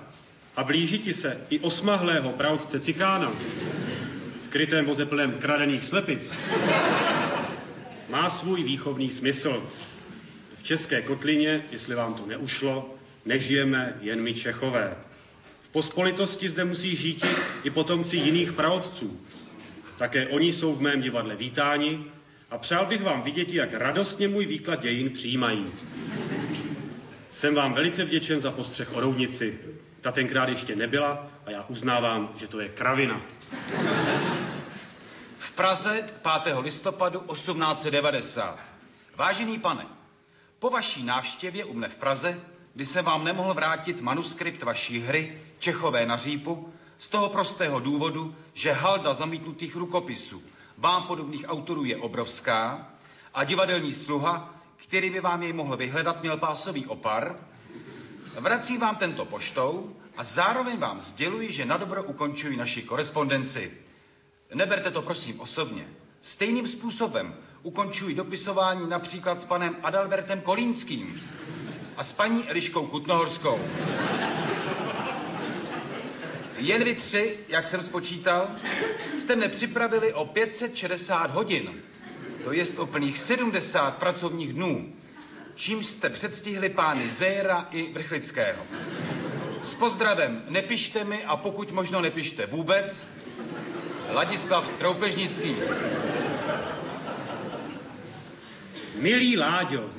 [0.56, 3.32] a blížiti se i osmahlého praotce Cikána,
[4.48, 6.34] v krytém voze plném kradených slepic,
[8.10, 9.64] má svůj výchovný smysl.
[10.58, 12.96] V České kotlině, jestli vám to neušlo,
[13.26, 14.96] nežijeme jen my Čechové.
[15.62, 17.26] V pospolitosti zde musí žít
[17.64, 19.20] i potomci jiných praotců.
[19.98, 22.06] Také oni jsou v mém divadle vítáni
[22.52, 25.74] a přál bych vám vidět, jak radostně můj výklad dějin přijímají.
[27.32, 29.60] Jsem vám velice vděčen za postřeh o roudnici.
[30.02, 33.22] Ta tenkrát ještě nebyla a já uznávám, že to je kravina.
[35.38, 36.06] V Praze
[36.44, 36.58] 5.
[36.60, 38.60] listopadu 1890.
[39.16, 39.86] Vážený pane,
[40.60, 42.40] po vaší návštěvě u mne v Praze,
[42.74, 48.36] kdy jsem vám nemohl vrátit manuskript vaší hry Čechové na řípu, z toho prostého důvodu,
[48.54, 50.44] že halda zamítnutých rukopisů
[50.78, 52.90] vám podobných autorů je obrovská
[53.34, 57.36] a divadelní sluha, který by vám jej mohl vyhledat, měl pásový opar,
[58.40, 63.78] vracím vám tento poštou a zároveň vám sděluji, že na dobro ukončuji naši korespondenci.
[64.54, 65.88] Neberte to prosím osobně.
[66.22, 71.22] Stejným způsobem ukončuji dopisování například s panem Adalbertem Kolínským
[71.98, 73.60] a s paní Eliškou Kutnohorskou.
[76.58, 78.50] Jen vy tři, jak jsem spočítal,
[79.18, 81.82] jste mne připravili o 560 hodin.
[82.44, 84.94] To jest o plných 70 pracovních dnů.
[85.56, 88.64] Čím jste předstihli pány Zéra i Vrchlického.
[89.64, 93.08] S pozdravem nepište mi a pokud možno nepište vůbec.
[94.14, 95.56] Ladislav Stroupežnický.
[98.96, 99.90] Milý Láďo,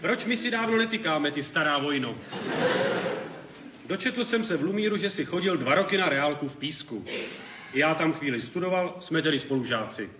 [0.00, 2.18] proč my si dávno netykáme, ty stará vojno?
[3.86, 7.04] Dočetl jsem se v Lumíru, že si chodil dva roky na reálku v Písku.
[7.74, 10.10] Já tam chvíli studoval, jsme tedy spolužáci.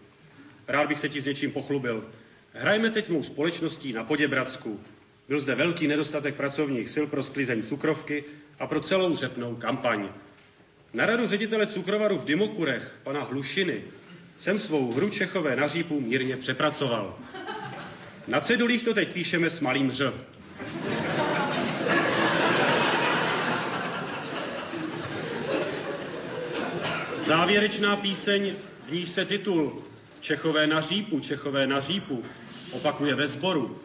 [0.68, 2.04] Rád bych se ti s něčím pochlubil.
[2.52, 4.80] Hrajme teď mou společností na Poděbradsku.
[5.28, 8.24] Byl zde velký nedostatek pracovních sil pro sklizeň cukrovky
[8.58, 10.08] a pro celou řepnou kampaň.
[10.94, 13.82] Na radu ředitele cukrovaru v Dymokurech, pana Hlušiny,
[14.38, 17.18] jsem svou hru Čechové na řípu mírně přepracoval.
[18.28, 20.12] Na cedulích to teď píšeme s malým ř.
[27.16, 28.52] Závěrečná píseň,
[28.88, 29.82] v níž se titul
[30.20, 32.24] Čechové na řípu, Čechové na řípu
[32.70, 33.78] opakuje ve sboru,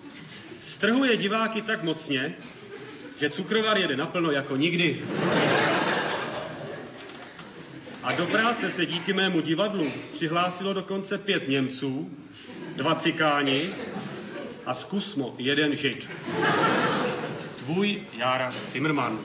[0.59, 2.33] strhuje diváky tak mocně,
[3.19, 5.01] že cukrovar jede naplno jako nikdy.
[8.03, 12.11] A do práce se díky mému divadlu přihlásilo dokonce pět Němců,
[12.75, 13.69] dva cikáni
[14.65, 16.09] a zkusmo jeden žid.
[17.57, 19.19] Tvůj Jára Zimmermann.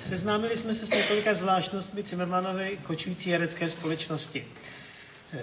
[0.00, 4.46] Seznámili jsme se s několika zvláštnostmi Cimmermanovy kočující herecké společnosti.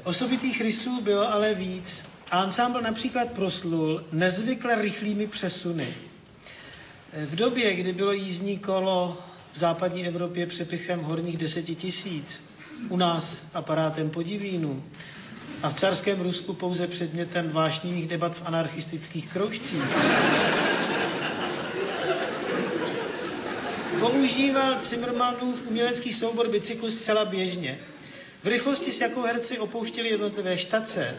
[0.03, 5.93] Osobitých rysů bylo ale víc a ansámbl například proslul nezvykle rychlými přesuny.
[7.13, 9.18] V době, kdy bylo jízdní kolo
[9.58, 12.41] v západní Evropě přepichem horních deseti tisíc,
[12.89, 14.84] u nás aparátem podivínu
[15.64, 19.82] a v carském Rusku pouze předmětem vášnivých debat v anarchistických kroužcích,
[23.99, 27.80] používal Zimmermanův umělecký soubor bicyklu zcela běžně.
[28.43, 31.16] V rychlosti, s jakou herci opouštěli jednotlivé štace,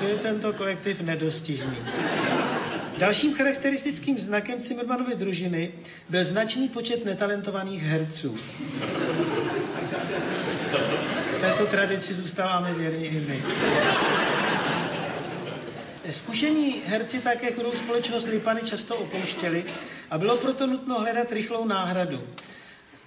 [0.00, 1.76] byl tento kolektiv nedostižný.
[3.00, 5.72] Dalším charakteristickým znakem Zimmermanovy družiny
[6.08, 8.36] byl značný počet netalentovaných herců.
[11.40, 13.42] Této tradici zůstáváme věrni i my.
[16.10, 19.64] Zkušení herci také chudou společnost Lipany často opouštěli
[20.10, 22.22] a bylo proto nutno hledat rychlou náhradu.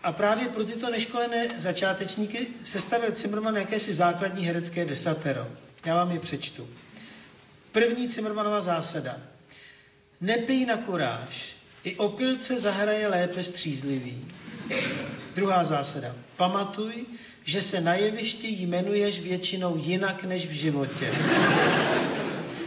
[0.04, 5.48] A právě pro tyto neškolené začátečníky sestavil Zimmerman jakési základní herecké desatero.
[5.86, 6.68] Já vám je přečtu.
[7.72, 9.33] První Zimmermanova zásada.
[10.24, 11.56] Nepij na kuráž.
[11.84, 14.26] I opilce zahraje lépe střízlivý.
[15.36, 16.16] Druhá zásada.
[16.38, 17.06] Pamatuj,
[17.44, 21.12] že se na jevišti jmenuješ většinou jinak než v životě.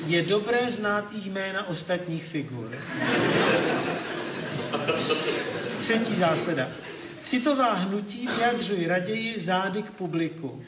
[0.06, 2.78] Je dobré znát jména ostatních figur.
[5.78, 6.68] Třetí zásada.
[7.20, 10.64] Citová hnutí vyjadřuj raději zády k publiku.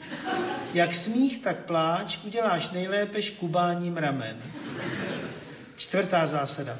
[0.73, 4.37] Jak smích, tak pláč uděláš nejlépe škubáním ramen.
[5.79, 6.77] Čtvrtá zásada.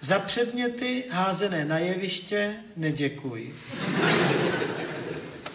[0.00, 3.52] Za předměty házené na jeviště neděkuj.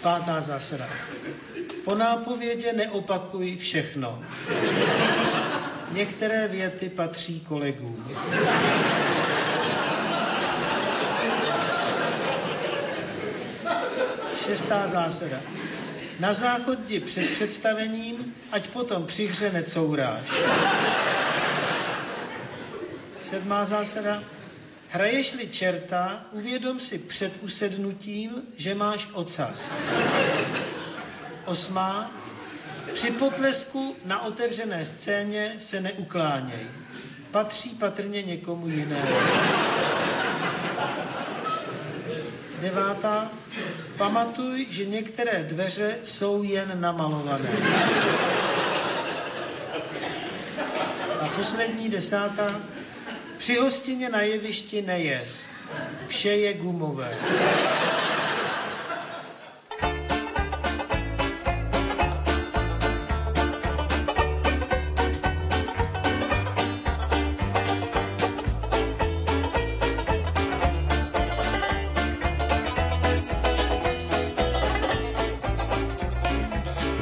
[0.01, 0.89] Pátá zásada.
[1.83, 4.23] Po nápovědě neopakuj všechno.
[5.91, 8.15] Některé věty patří kolegům.
[14.45, 15.37] Šestá zásada.
[16.19, 20.23] Na záchodě před představením, ať potom při hře necouráš.
[23.31, 24.23] Sedmá zásada.
[24.89, 29.71] Hraješ-li čerta, uvědom si před usednutím, že máš ocas.
[31.45, 32.11] Osmá.
[32.93, 36.67] Při potlesku na otevřené scéně se neukláněj.
[37.31, 39.15] Patří patrně někomu jinému.
[42.61, 43.31] Devátá.
[43.97, 47.49] Pamatuj, že některé dveře jsou jen namalované.
[51.21, 52.61] A poslední desátá.
[53.41, 55.45] Při hostině na jevišti nejez.
[56.07, 57.17] Vše je gumové.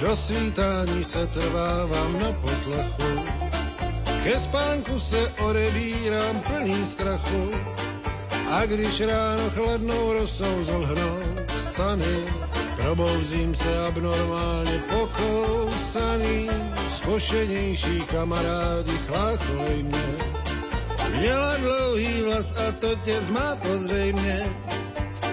[0.01, 3.38] Do svítání se trvávám na potlechu,
[4.29, 7.49] ke spánku se odebírám plný strachu.
[8.49, 11.17] A když ráno chladnou rosou zlhnou
[11.49, 12.15] stany,
[12.77, 16.49] probouzím se abnormálně pokousaný.
[16.97, 20.09] Zkošenější kamarádi chlácholej mě.
[21.19, 24.45] Měla dlouhý vlas a to tě zmátlo zřejmě.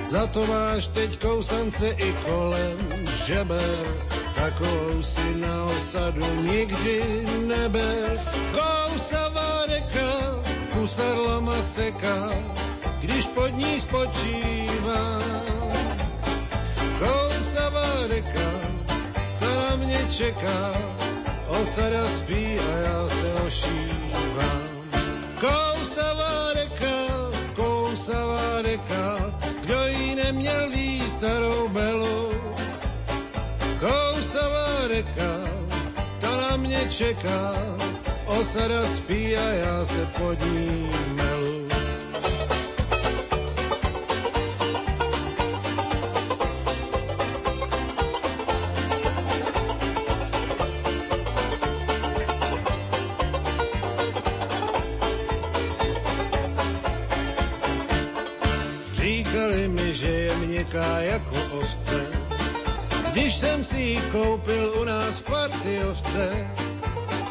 [0.08, 2.78] Za to máš teď kousance i kolem
[3.26, 4.05] žeber
[4.36, 8.20] takovou si na osadu nikdy neber.
[8.52, 10.12] Kousavá reka,
[10.72, 12.30] kusadla maseka,
[13.00, 15.20] když pod ní spočívá.
[16.98, 18.48] Kousavá reka,
[19.38, 20.72] ta na mě čeká,
[21.48, 24.66] osada spí a já se ošívám.
[25.40, 26.96] Kousavá reka,
[27.54, 29.04] kousavá reka,
[29.60, 32.30] kdo jí neměl ví starou belu,
[33.80, 34.15] kousavá
[34.96, 35.32] reka,
[36.20, 37.54] ta na mě čeká,
[38.26, 41.68] osada spí a já se pod ní melu.
[58.94, 62.05] Říkali mi, že je měkká jako ovce,
[63.16, 66.46] když jsem si ji koupil u nás v partiovce,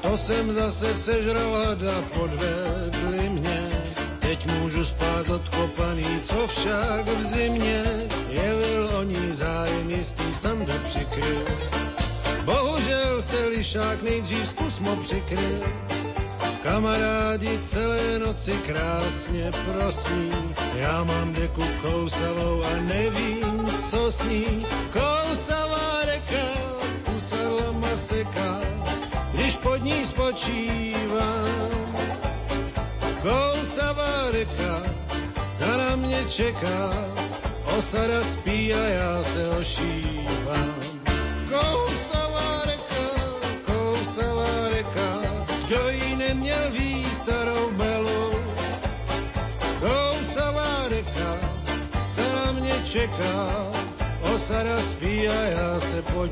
[0.01, 3.69] To jsem zase sežral hada, podvedli mě.
[4.19, 7.83] Teď můžu spát odkopaný, co však v zimě
[8.29, 11.45] jevil o ní zájem jistý standa přikryl.
[12.45, 15.61] Bohužel se lišák nejdřív zkus mo přikryl.
[16.63, 20.31] Kamarádi celé noci krásně prosí,
[20.75, 24.65] já mám deku kousavou a nevím, co s ní.
[24.93, 25.14] Kousavá
[28.15, 28.59] maseka,
[29.33, 31.49] když pod ní spočívám.
[33.21, 34.83] Kousavá reka,
[35.59, 36.93] ta na mě čeká,
[37.77, 40.75] osada spí a já se ošívám.
[41.49, 43.05] Kousavá reka,
[43.65, 45.09] kousavá reka,
[45.67, 48.39] kdo ji neměl ví starou belu.
[49.79, 51.37] Kousavá reka,
[52.15, 53.67] ta na mě čeká,
[54.35, 56.31] osada spí a já se pod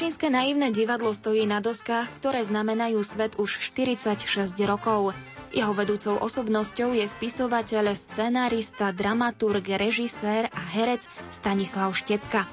[0.00, 5.12] Radošinské naivné divadlo stojí na doskách, ktoré znamenajú svet už 46 rokov.
[5.52, 12.48] Jeho vedúcou osobnosťou je spisovateľ, scenárista, dramaturg, režisér a herec Stanislav Štepka.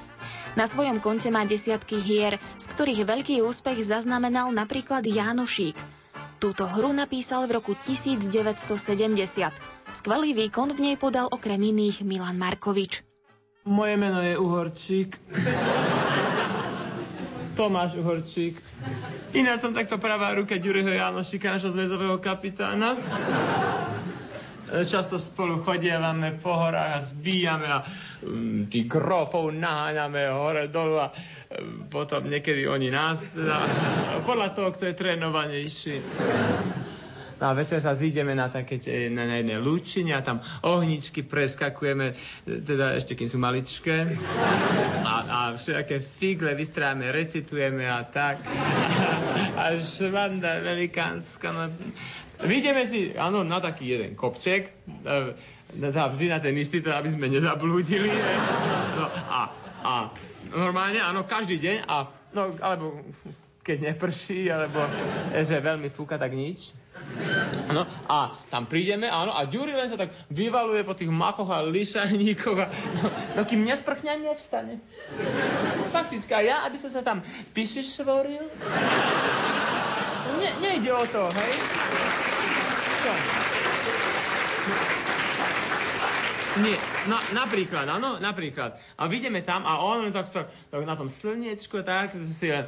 [0.60, 5.80] Na svojom konte má desiatky hier, z ktorých veľký úspech zaznamenal napríklad Jánošík.
[6.44, 8.68] Túto hru napísal v roku 1970.
[9.96, 13.08] Skvelý výkon v nej podal okrem iných Milan Markovič.
[13.64, 15.16] Moje meno je Uhorčík.
[17.58, 18.62] Tomáš Uhorčík.
[19.34, 22.94] Iná som takto pravá ruka Ďuriho Janošika, našho zväzového kapitána.
[24.86, 27.82] Často spolu chodievame po horách a zbíjame a
[28.22, 33.26] um, tých grofov naháňame hore dolu a um, potom niekedy oni nás.
[33.34, 33.66] Teda,
[34.22, 35.94] podľa toho, kto je trénovanejší.
[37.38, 38.82] No a večer sa zídeme na také
[39.14, 44.18] na, na jednej lúčine a tam ohničky preskakujeme, teda ešte kým sú maličké.
[45.06, 48.42] A, a všetké figle vystrájame, recitujeme a tak.
[48.42, 49.06] A,
[49.54, 51.54] a švanda velikánska.
[51.54, 51.70] No.
[52.42, 54.74] Vidíme si, áno, na taký jeden kopček,
[55.74, 58.10] teda vždy na ten istý, teda aby sme nezablúdili.
[58.10, 58.34] Ne?
[58.98, 59.40] No, a,
[59.86, 59.92] a
[60.54, 61.96] normálne, áno, každý deň, a,
[62.34, 62.98] no, alebo
[63.62, 64.80] keď neprší, alebo
[65.36, 66.72] že veľmi fúka, tak nič.
[67.68, 71.66] No, a tam prídeme, áno, a Ďuri len sa tak vyvaluje po tých machoch a
[71.66, 73.04] lišajníkoch a no,
[73.36, 74.80] no kým nesprchne, nevstane.
[75.92, 77.20] Fakticky, a ja, aby som sa tam
[77.52, 78.44] pišišvoril,
[80.40, 81.52] ne, nejde o to, hej?
[83.04, 83.12] Čo?
[86.58, 86.74] Nie,
[87.06, 88.74] na, napríklad, áno, napríklad.
[88.98, 90.50] A vidíme tam a on tak tak
[90.82, 92.66] na tom slniečku tak si e,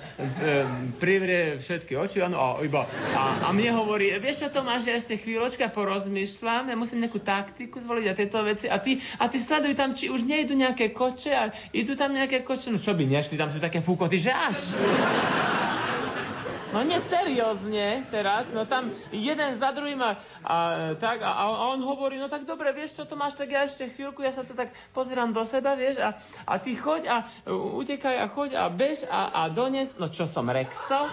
[1.02, 2.86] privrie všetky oči, áno, a iba,
[3.18, 7.82] a, a mne hovorí, vieš čo Tomáš, ja ešte chvíľočka porozmýšľam, ja musím nejakú taktiku
[7.82, 11.32] zvoliť a tieto veci a ty, a ty sleduj tam, či už nejdu nejaké koče
[11.34, 14.78] a idú tam nejaké koče, no čo by nešli, tam sú také fúkoty, že až.
[16.70, 20.14] No neseriózne teraz, no tam jeden za druhým a,
[20.46, 20.56] a
[20.94, 23.90] tak a, a on hovorí, no tak dobre, vieš čo to máš, tak ja ešte
[23.90, 26.14] chvíľku, ja sa to tak pozerám do seba, vieš, a,
[26.46, 27.16] a ty choď a
[27.50, 31.10] utekaj a choď a bež a, a dones, no čo som, Rexo?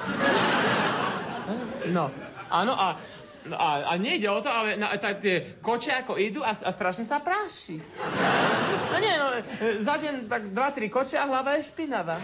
[1.90, 2.14] No,
[2.54, 3.18] áno a
[3.48, 6.70] No a, a nejde o to, ale na, ta, tie koče ako idú a, a
[6.76, 7.80] strašne sa práši.
[8.92, 9.28] No nie, no,
[9.80, 12.20] za deň tak dva, tri koče a hlava je špinavá.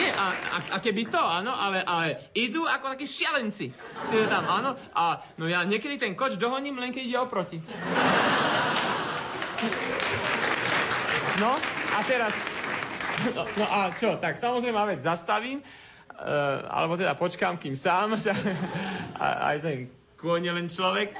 [0.00, 3.68] Nie, a, a, a keby to, áno, ale, ale idú ako takí šialenci.
[4.08, 7.60] Si tam, áno, a no ja niekedy ten koč dohoním, len keď ide oproti.
[11.36, 11.52] No,
[11.92, 12.32] a teraz,
[13.36, 18.16] no, no a čo, tak samozrejme, veď zastavím, uh, alebo teda počkám, kým sám,
[19.20, 19.78] a, aj ten
[20.16, 21.12] kôň je len človek.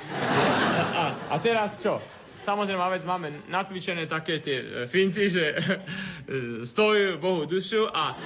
[0.97, 2.01] A, a teraz čo?
[2.41, 5.61] Samozrejme, vec máme nacvičené také tie e, finty, že e,
[6.65, 8.17] stojí Bohu dušu a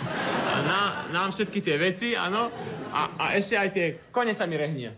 [0.70, 2.46] na, nám všetky tie veci, áno,
[2.94, 4.94] a, a ešte aj tie kone sa mi rehnia.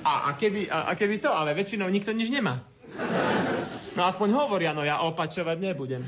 [0.00, 2.56] A, a, keby, a, a keby to, ale väčšinou nikto nič nemá.
[3.92, 6.00] No aspoň hovoria, no ja opačovať nebudem.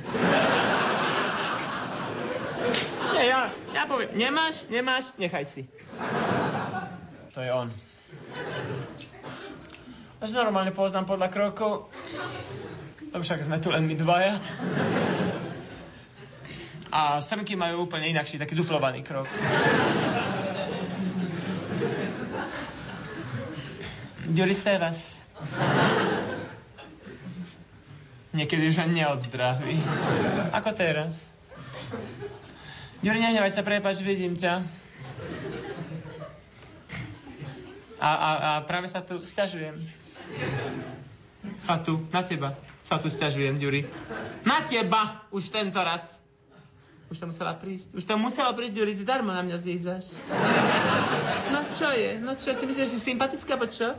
[3.13, 3.41] Nie, ja,
[3.77, 5.63] ja poviem, nemáš, nemáš, nechaj si.
[7.37, 7.69] To je on.
[10.23, 11.91] Až normálne poznám podľa krokov.
[13.11, 14.39] Lebo však sme tu len my dvaja.
[16.95, 19.27] A srnky majú úplne inakší, taký duplovaný krok.
[24.31, 25.27] Ďuri Stevas.
[28.31, 29.75] Niekedy už len neodzdraví.
[30.55, 31.35] Ako teraz?
[33.03, 34.63] Ďuri, nehnevaj sa, prepač, vidím ťa.
[37.99, 40.02] A, a, a práve sa tu stiažujem.
[41.59, 42.55] Sa tu, na teba.
[42.83, 43.87] Sa tu stiažujem, Ďuri.
[44.43, 45.23] Na teba!
[45.31, 46.23] Už tento raz.
[47.13, 47.93] Už to musela prísť.
[47.93, 50.17] Už to muselo prísť, Ďuri, ty darmo na mňa zízaš.
[51.53, 52.17] No čo je?
[52.17, 53.93] No čo, si myslíš, že si sympatická, bo čo?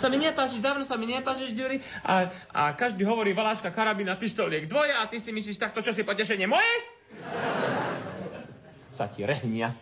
[0.00, 1.84] Sa mi nepáčiš, dávno sa mi nepáčiš, Ďuri.
[2.00, 6.00] A, a každý hovorí valáška, karabína, pištoliek, dvoja a ty si myslíš takto, čo si
[6.00, 6.74] potešenie moje?
[8.96, 9.76] Sa ti rehnia.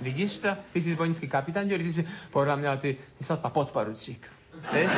[0.00, 0.50] Vidíš to?
[0.72, 2.02] Ty si vojenský kapitán, Ďuri, ty si,
[2.32, 4.24] podľa mňa, ty, ty sa podporučík.
[4.72, 4.92] Vieš?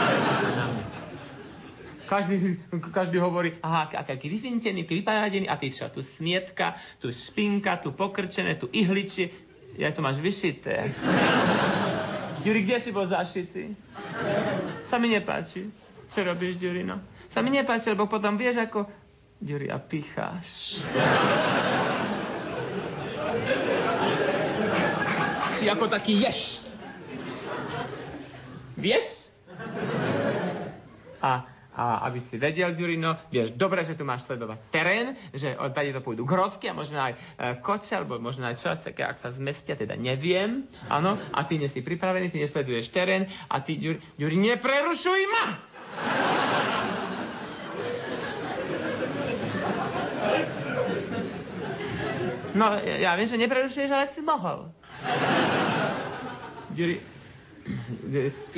[2.06, 2.60] Každý,
[2.92, 7.96] každý hovorí, aha, aký vyfintený, aký vyparadený, a ty čo, tu smietka, tu špinka, tu
[7.96, 9.32] pokrčené, tu ihličie,
[9.80, 10.92] ja to máš vyšité.
[12.44, 13.72] Juri, kde si bol zašitý?
[14.84, 15.70] Sa mi nepáči.
[16.12, 17.00] Čo robíš, Ďurino?
[17.32, 18.84] Sa mi nepáči, lebo potom vieš, ako...
[19.42, 20.84] Ďuri, a picháš.
[25.62, 26.66] Si, ako taký ješ.
[28.74, 29.30] Vieš?
[31.22, 35.72] A a aby si vedel, Ďurino, vieš, dobre, že tu máš sledovať terén, že od
[35.72, 37.18] tady to pôjdu grovky a možno aj e,
[37.64, 41.80] koce, alebo možno aj čas, ak sa zmestia, teda neviem, áno, a ty nie si
[41.80, 45.44] pripravený, ty nesleduješ terén a ty, Ďuri, Ďuri neprerušuj ma!
[52.52, 54.68] No, ja, viem, že neprerušuješ, ale si mohol.
[56.72, 56.96] Ďuri,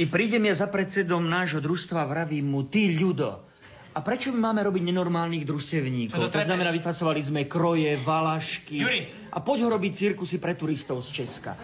[0.00, 3.44] i prídem ja za predsedom nášho družstva, vravím mu, ty ľudo,
[3.94, 6.18] a prečo my máme robiť nenormálnych družstevníkov?
[6.18, 8.82] To, to znamená, vyfasovali sme kroje, valašky.
[8.82, 9.06] Juri.
[9.30, 11.54] A poď ho robiť cirkusy pre turistov z Česka.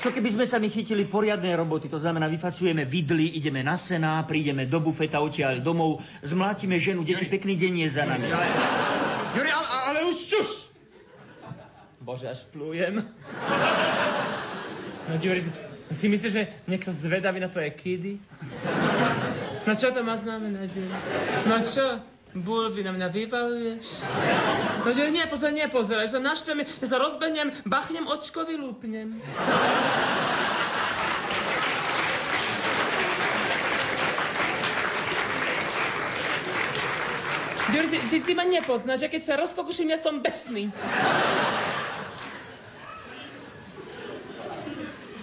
[0.00, 4.24] Čo keby sme sa my chytili poriadnej roboty, to znamená, vyfasujeme vidly, ideme na sená,
[4.24, 8.24] prídeme do bufeta, odtiaľ domov, zmlátime ženu, deti, pekný deň je za nami.
[9.36, 10.72] Juri, ale, ale už čuš!
[12.00, 13.04] Bože, až plujem.
[15.04, 15.44] No, Juri,
[15.92, 18.16] si myslíš, že niekto zvedavý na tvoje kidy?
[19.68, 20.96] No čo to má znamenať, Juri?
[21.44, 22.00] No čo?
[22.30, 24.06] Bulvy na mňa vyvaluješ?
[24.86, 29.18] No nie, nie, pozeraj, nepozeraj, sa naštvem, ja sa rozbehnem, bachnem očko, vylúpnem.
[37.70, 40.70] Ďuri, ty, ty, ty ma nepoznáš, ja keď sa rozkokuším, ja som besný.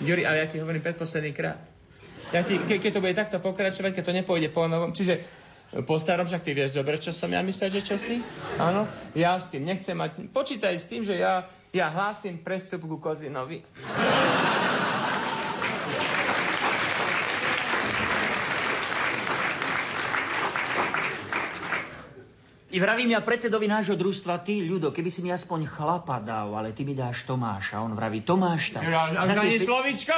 [0.03, 1.59] Ďuri, ale ja ti hovorím predposledný krát.
[2.35, 5.23] Ja ti, ke, keď to bude takto pokračovať, keď to nepôjde po novom, čiže
[5.67, 8.23] po starom, však ty vieš dobre, čo som ja myslel, že čo si?
[8.55, 10.31] Áno, ja s tým nechcem mať...
[10.31, 11.43] Počítaj s tým, že ja,
[11.75, 13.67] ja hlásim prestup ku Kozinovi.
[22.67, 26.75] I vravím ja predsedovi nášho družstva, ty, ľudo, keby si mi aspoň chlapa dal, ale
[26.75, 27.79] ty mi dáš Tomáša.
[27.79, 28.83] On vraví, Tomáš tam.
[28.83, 29.65] Ja, a ani pe...
[29.65, 30.15] slovičko?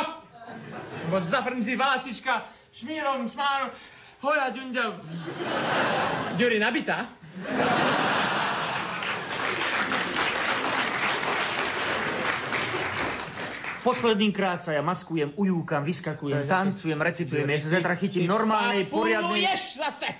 [1.13, 3.69] Bo zafrnci valaštička, šmírom, šmárom.
[4.19, 4.99] Hoja, Ďunďa.
[6.35, 7.07] Ďuri, nabitá?
[13.79, 17.47] Posledný krát sa ja maskujem, ujúkam, vyskakujem, tancujem, recitujem.
[17.47, 19.47] Ja sa zajtra chytím normálnej, poriadnej...
[19.55, 20.11] zase!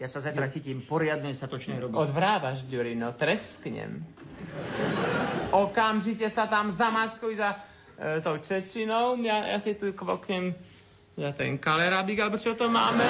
[0.00, 2.08] Ja sa zajtra chytím poriadnej, statočnej roboty.
[2.08, 4.00] Odvrávaš, Ďurino, tresknem.
[5.52, 7.60] Okamžite sa tam zamaskuj za
[8.00, 9.20] e, tou Čečinou.
[9.20, 10.56] Ja, ja si tu kvoknem
[11.16, 13.04] ja ten kalerabík, alebo čo to máme.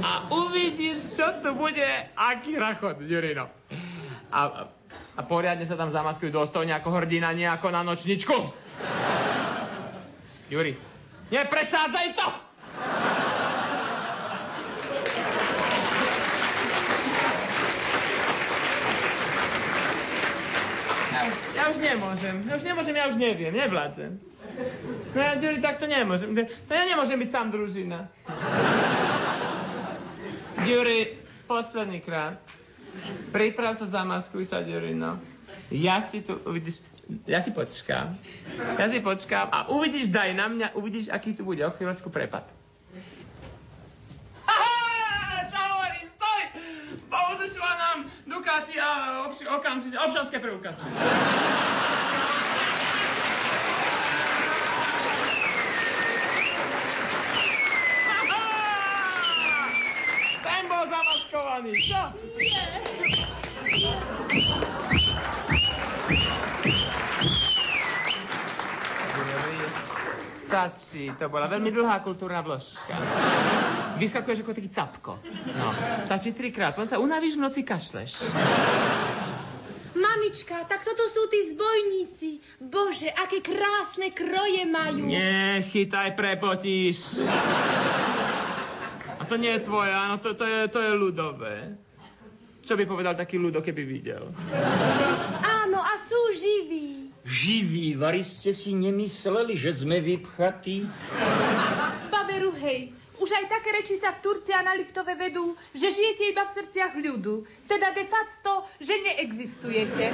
[0.00, 1.84] A uvidíš, čo to bude,
[2.16, 3.52] aký rachot, Ďurino.
[4.32, 4.64] A,
[5.20, 8.32] a poriadne sa tam zamaskujú dôstojne ako hrdina, nie ako na nočničku.
[10.48, 10.72] Juri,
[11.28, 12.28] nepresádzaj to!
[21.12, 21.22] Ja,
[21.56, 24.31] ja už nemôžem, ja už nemôžem, ja už neviem, nevládzem.
[25.12, 26.32] No ja, Ďuri, tak to nemôžem.
[26.32, 28.08] No ja nemôžem byť sám družina.
[30.64, 31.16] Ďuri,
[31.48, 32.36] posledný krát.
[33.32, 35.16] Priprav sa, zamaskuj sa, Ďuri, no.
[35.72, 36.84] Ja si tu, uvidíš,
[37.24, 38.12] ja si počkám.
[38.76, 42.44] Ja si počkám a uvidíš, daj na mňa, uvidíš, aký tu bude o chvíľočku prepad.
[48.26, 48.88] Ducati a
[49.28, 50.82] obš- okamžite, občanské preukazy.
[60.52, 62.02] Ten bol zamaskovaný, čo?
[62.36, 62.68] Nie.
[70.44, 72.92] Stačí, to bola veľmi dlhá kultúrna vložka.
[73.96, 75.16] Vyskakuješ ako taký capko.
[75.56, 75.68] No,
[76.04, 78.20] stačí trikrát, potom sa unavíš v noci kašleš.
[79.96, 82.30] Mamička, tak toto sú tí zbojníci.
[82.68, 85.08] Bože, aké krásne kroje majú.
[85.08, 87.24] Nie, chytaj, prepotíš.
[89.22, 91.78] A to nie je tvoje, áno, to, to, je, to je ľudové.
[92.66, 94.34] Čo by povedal taký ľudo, keby videl?
[95.46, 97.14] Áno, a sú živí.
[97.22, 100.90] Živí, vari ste si nemysleli, že sme vypchatí?
[102.10, 102.90] Baberu, hej,
[103.22, 106.54] už aj také reči sa v Turcii a na Liptove vedú, že žijete iba v
[106.58, 107.46] srdciach ľudu.
[107.70, 110.10] Teda de facto, že neexistujete.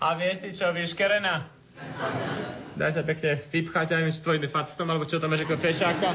[0.00, 1.52] A vieš ty čo, vieš, Kerena?
[2.72, 6.08] Daj sa pekne vypchať aj s tvojim factom, alebo čo tam máš ako fešáka.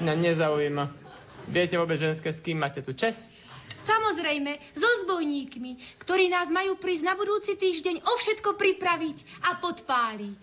[0.00, 0.84] Mňa nezaujíma.
[1.50, 3.44] Viete vôbec ženské, s kým máte tu česť?
[3.84, 10.40] Samozrejme, so zbojníkmi, ktorí nás majú prísť na budúci týždeň o všetko pripraviť a podpáliť.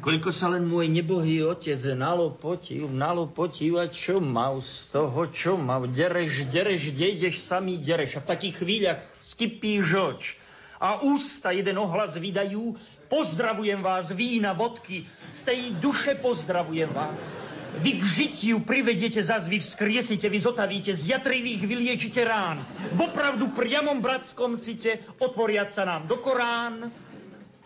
[0.00, 5.88] Koľko sa len môj nebohý otec nalopotil, nalopotil a čo mal z toho, čo mal?
[5.88, 8.20] Dereš, dereš, kde ideš sami dereš.
[8.20, 10.36] A v takých chvíľach vskypí žoč.
[10.76, 12.76] A ústa jeden ohlas vydajú,
[13.08, 17.36] pozdravujem vás, vína, vodky, z tej duše pozdravujem vás.
[17.74, 22.62] Vy k žitiu privedete zas, vy vzkriesite, vy zotavíte, z jatrivých vyliečite rán.
[22.94, 26.86] Vopravdu priamom bratskom cite otvoriať sa nám do Korán.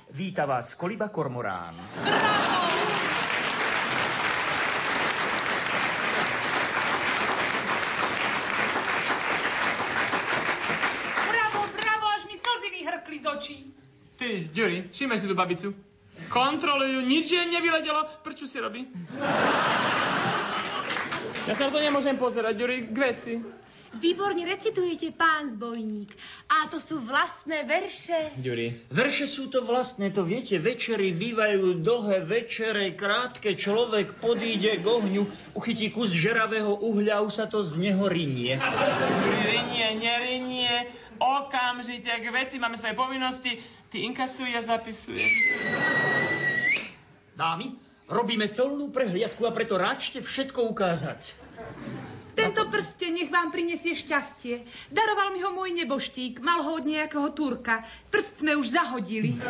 [0.09, 1.77] Víta vás Koliba Kormorán.
[11.29, 13.59] Bravo, bravo, až mi slzy vyhrkli z očí.
[14.19, 15.71] Ty, Ďuri, všimaj si tú babicu.
[16.27, 18.03] Kontrolujú, nič jej nevyledelo.
[18.27, 18.83] Prečo si robí?
[21.47, 23.35] Ja sa na to nemôžem pozerať, Ďuri, k veci.
[23.89, 26.13] Výborne recitujete, pán zbojník.
[26.51, 28.37] A to sú vlastné verše.
[28.37, 28.91] Ďuri.
[28.93, 35.25] Verše sú to vlastné, to viete, večery bývajú dlhé večere, krátke, človek podíde k ohňu,
[35.57, 38.61] uchytí kus žeravého uhľa, už sa to z neho rinie.
[38.61, 40.75] Ďuri, rinie, nerinie,
[41.17, 43.57] okamžite k veci, máme svoje povinnosti.
[43.89, 45.33] Ty inkasuj, ja zapisujem.
[47.33, 47.73] Dámy,
[48.05, 51.33] robíme colnú prehliadku a preto ráčte všetko ukázať.
[52.37, 54.63] Tento prsten nech vám prinesie šťastie.
[54.93, 57.83] Daroval mi ho môj neboštík, mal ho od nejakého Turka.
[58.13, 59.41] Prst sme už zahodili.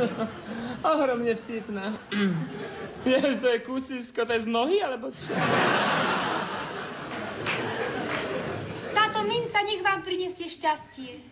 [0.90, 1.94] Ohromne vtipné.
[3.06, 5.30] Vieš, to je kusisko, to je z nohy, alebo čo?
[8.90, 11.22] Táto minca nech vám prinesie šťastie.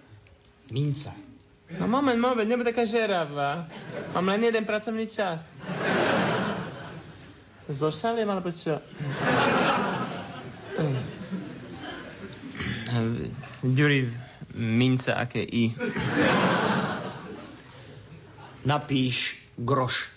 [0.70, 1.33] Minca.
[1.70, 3.64] No moment, moment, nebuď taká žeravá.
[4.12, 5.64] Mám len jeden pracovný čas.
[7.64, 8.76] Zošaliem, alebo čo?
[13.64, 14.12] Ďuri,
[14.60, 15.72] mince, aké i?
[18.68, 20.12] Napíš groš.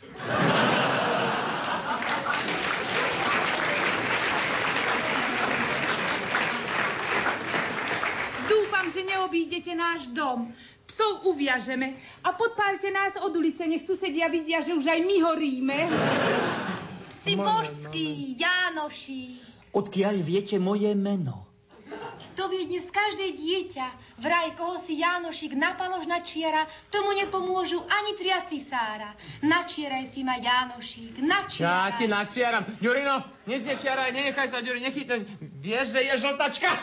[8.51, 10.51] Dúfam, že neobídete náš dom.
[10.97, 11.93] Psov uviažeme
[12.25, 15.77] a podpálte nás od ulice, nech susedia vidia, že už aj my horíme.
[17.21, 19.37] Si božský, Jánoši.
[19.77, 21.45] Odkiaľ viete moje meno?
[22.33, 23.85] To vie dnes každé dieťa.
[24.25, 25.77] Vraj, koho si Jánošik na
[26.25, 29.13] čiara, tomu nepomôžu ani tria cisára.
[29.45, 31.93] Načieraj si ma, Jánošik, Ja načieraj.
[32.01, 32.65] ti načiaram.
[32.81, 35.29] Ďurino, nezdečiaraj, nenechaj sa, Ďuri, nechytať.
[35.61, 36.73] Vieš, že je žltačka?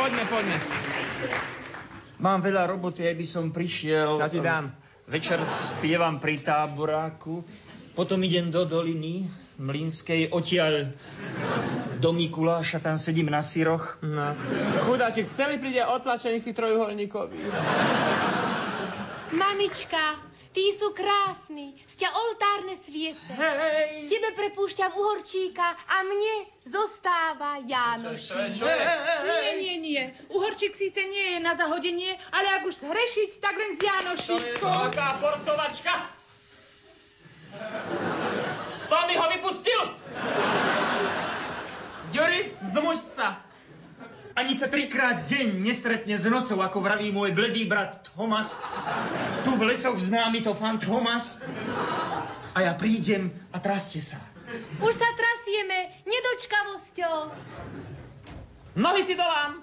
[0.00, 0.56] Poďme, poďme.
[2.20, 4.16] Mám veľa roboty, aj by som prišiel.
[4.16, 4.72] Ja ti dám.
[5.10, 7.44] Večer spievam pri táboráku,
[7.98, 9.26] potom idem do doliny
[9.60, 10.94] Mlinskej, odtiaľ
[12.00, 14.00] do Mikuláša, tam sedím na syroch.
[14.00, 14.32] No.
[14.88, 17.50] Chudáčik, celý príde otlačený z tých trojuholníkových.
[19.36, 23.32] Mamička, tí sú krásni, ste oltárne sviece.
[23.34, 24.10] Hej.
[24.10, 26.34] Tebe prepúšťam uhorčíka a mne
[26.66, 27.86] zostáva je?
[29.26, 30.02] Nie, nie, nie.
[30.30, 34.90] Uhorčík síce nie je na zahodenie, ale ak už zhrešiť, tak len s Jánošíkom.
[34.90, 35.94] Taká porcovačka.
[38.90, 39.82] To mi ho vypustil!
[42.10, 42.40] Ďuri,
[42.74, 43.49] zmuž sa.
[44.40, 48.56] Ani sa trikrát deň nestretne s nocou, ako vraví môj bledý brat Thomas.
[49.44, 51.36] Tu v lesoch známy to fan Thomas.
[52.56, 54.16] A ja prídem a traste sa.
[54.80, 57.16] Už sa trasieme nedočkavosťou.
[58.80, 59.60] Nohy si dolám.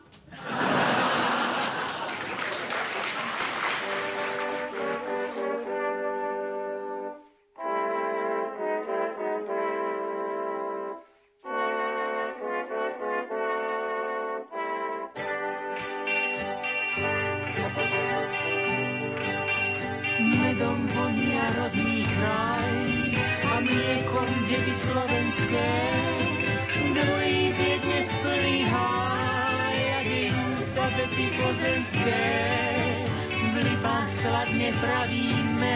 [34.68, 35.74] Sladne pravíme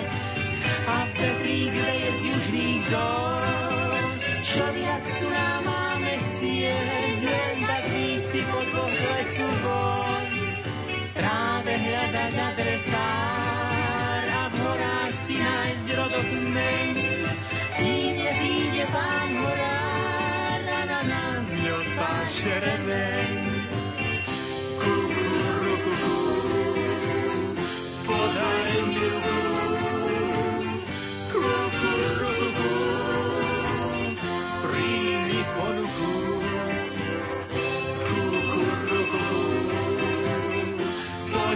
[0.88, 4.04] a Petrík leje z južných zón.
[4.72, 7.84] Viac tu nám máme chcieť, len tak
[8.20, 10.32] si po dvoch lesu boj.
[11.08, 16.94] V tráve hľadať adresár a v horách si nájsť rodokmeň.
[17.80, 21.48] Kým nepríde pán horár na nás
[22.44, 23.41] remeň.
[23.41, 23.41] Kukurukuku,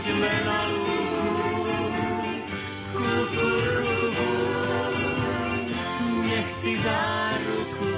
[0.06, 1.18] poďme na lúku.
[2.94, 4.34] Kukurukuku,
[6.30, 7.94] nechci záruku.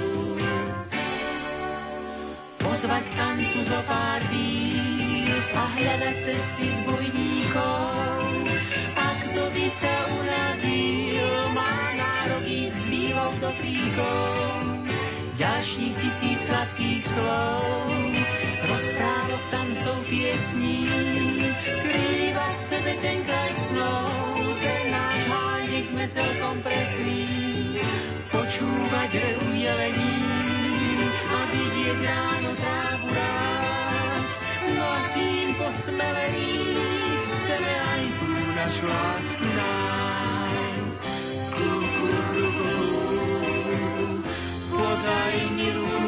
[2.64, 7.92] Pozvať k tancu zo pár víl a hľadať cesty s bojníkov.
[8.96, 14.32] A kto by sa uradil, má nárok ísť s výlov do fríkov.
[15.36, 17.84] Ďalších tisíc sladkých slov,
[18.78, 20.86] rozprávok, tancov, piesní,
[21.66, 27.26] skrýva v sebe ten kraj snov, ten náš háj, nech sme celkom presní,
[28.30, 30.18] počúvať rehu jelení
[31.10, 34.46] a vidieť ráno trávu rás.
[34.70, 36.78] No a tým posmelení
[37.34, 41.02] chceme aj tú našu lásku nájsť.
[41.50, 42.74] Kukuruku,
[44.70, 46.07] podaj mi ruku.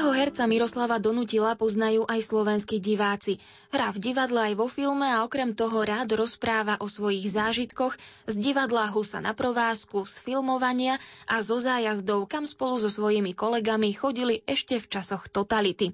[0.00, 3.36] Českého herca Miroslava Donutila poznajú aj slovenskí diváci.
[3.68, 8.34] Hrá v divadle aj vo filme a okrem toho rád rozpráva o svojich zážitkoch z
[8.40, 10.96] divadla Husa na provázku, z filmovania
[11.28, 15.92] a zo zájazdov, kam spolu so svojimi kolegami chodili ešte v časoch totality.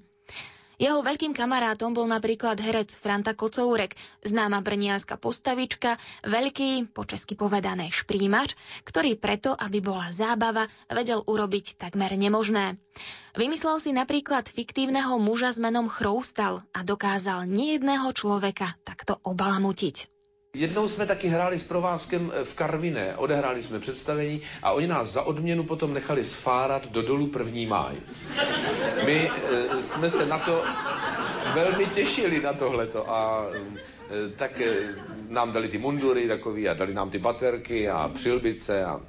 [0.77, 7.89] Jeho veľkým kamarátom bol napríklad herec Franta Kocourek, známa brnianská postavička, veľký, po česky povedané
[7.89, 8.53] šprímač,
[8.85, 12.77] ktorý preto, aby bola zábava, vedel urobiť takmer nemožné.
[13.33, 20.16] Vymyslel si napríklad fiktívneho muža s menom Chroustal a dokázal nejedného človeka takto obalamutiť.
[20.57, 25.21] Jednou jsme taky hráli s provázkem v Karviné, odehráli jsme představení a oni nás za
[25.21, 27.95] odměnu potom nechali sfárat do dolu první máj.
[29.05, 29.29] My
[29.77, 30.63] e, jsme se na to
[31.53, 34.73] velmi těšili na tohleto a e, tak e,
[35.29, 39.01] nám dali ty mundury takový a dali nám ty baterky a přilbice a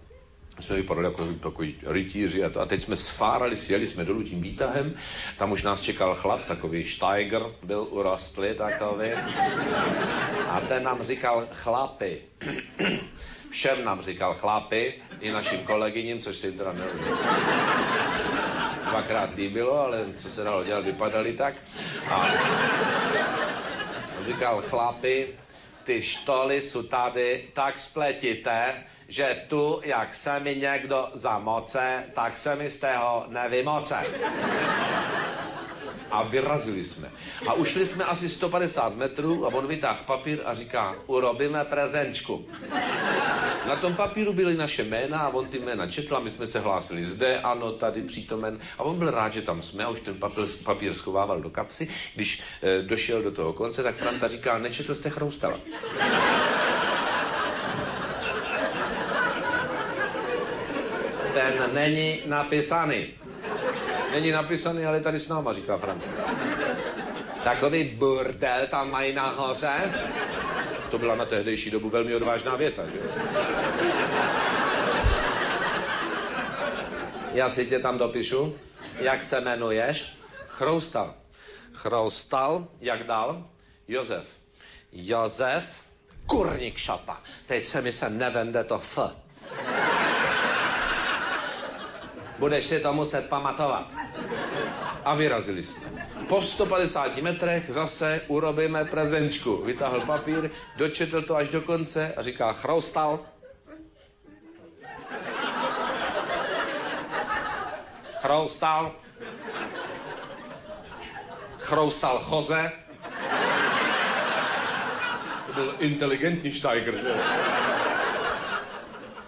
[0.60, 4.40] jsme vypadali jako takový rytíři a, to, a teď jsme sfárali, sjeli jsme dolů tím
[4.40, 4.94] výtahem,
[5.38, 9.08] tam už nás čekal chlap, takový Steiger, byl urostlý takový.
[10.48, 12.18] A ten nám říkal chlapi,
[13.50, 16.84] všem nám říkal chlapi, i našim kolegyním, což jim teda ne...
[18.90, 21.54] dvakrát líbilo, ale co se dalo dělat, vypadali tak.
[22.10, 22.28] A
[24.26, 25.28] říkal chlapi,
[25.88, 28.74] ty štoly jsou tady tak spletité,
[29.08, 33.96] že tu, jak se mi někdo zamoce, tak se mi z tého nevymoce.
[36.10, 37.10] A vyrazili jsme.
[37.48, 42.44] A ušli jsme asi 150 metrů a on vytáhl papír a říká, urobíme prezenčku.
[43.66, 46.60] Na tom papíru byly naše jména a on ty jména četl a my jsme se
[46.60, 48.58] hlásili zde, ano, tady přítomen.
[48.78, 51.88] A on byl rád, že tam jsme a už ten papír, papír schovával do kapsy.
[52.14, 55.58] Když e, došel do toho konce, tak Franta říká, nečetl jste Chroustala.
[61.34, 63.06] Ten není napísaný.
[64.12, 66.06] Není napísaný, ale tady s náma, říká Franta.
[67.44, 69.92] Takový burdel tam mají nahoře.
[70.90, 73.02] To byla na tehdejší dobu velmi odvážná věta, že jo?
[77.34, 78.58] Já si tě tam dopíšu.
[79.00, 80.16] Jak se jmenuješ?
[80.48, 81.14] Chroustal.
[81.72, 83.44] Chroustal, jak dál?
[83.88, 84.36] Josef.
[84.92, 85.82] Josef
[86.26, 87.20] Kurník šapa.
[87.46, 88.98] Teď se mi se nevende to F.
[92.38, 93.92] Budeš si to muset pamatovat.
[95.04, 96.08] A vyrazili jsme.
[96.28, 99.56] Po 150 metrech zase urobíme prezenčku.
[99.56, 103.20] Vytáhl papír, dočetl to až do konce a říká, chroustal.
[108.20, 108.92] Chroustal.
[111.58, 112.72] Chroustal Choze.
[115.46, 117.14] To byl inteligentní Steiger, že?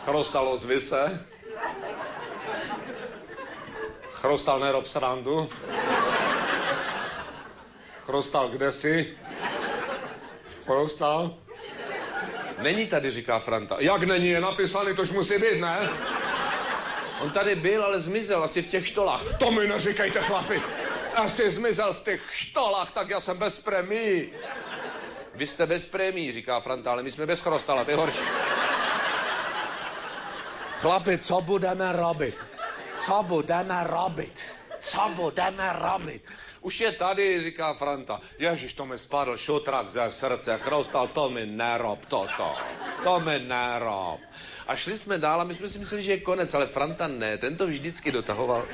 [0.05, 0.93] Chrostalo z.
[4.13, 5.49] Chrostal nerob srandu.
[8.11, 9.17] Chrostal kde si?
[10.67, 11.35] Chrostal?
[12.59, 13.77] Není tady, říká Franta.
[13.79, 15.89] Jak není, je napísaný, tož musí být, ne?
[17.21, 19.23] On tady byl, ale zmizel asi v těch štolách.
[19.39, 20.63] To mi neříkejte, chlapi.
[21.15, 24.29] Asi zmizel v těch štolách, tak já jsem bez premií.
[25.35, 28.25] Vy jste bez prémí, říká Franta, ale my jsme bez chrostala, to je horší.
[30.81, 32.45] Chlapi, co budeme robit?
[32.99, 34.43] Co budeme robit?
[34.81, 36.23] Co budeme robit?
[36.61, 38.21] Už je tady, říká Franta.
[38.39, 42.55] Ježiš, to mi spadl šutrak ze srdce, chrostal, to mi nerob toto.
[43.05, 44.21] To mi nerob.
[44.67, 47.39] A šli jsme dál a my jsme si mysleli, že je konec, ale Franta ne,
[47.39, 48.65] ten to vždycky dotahoval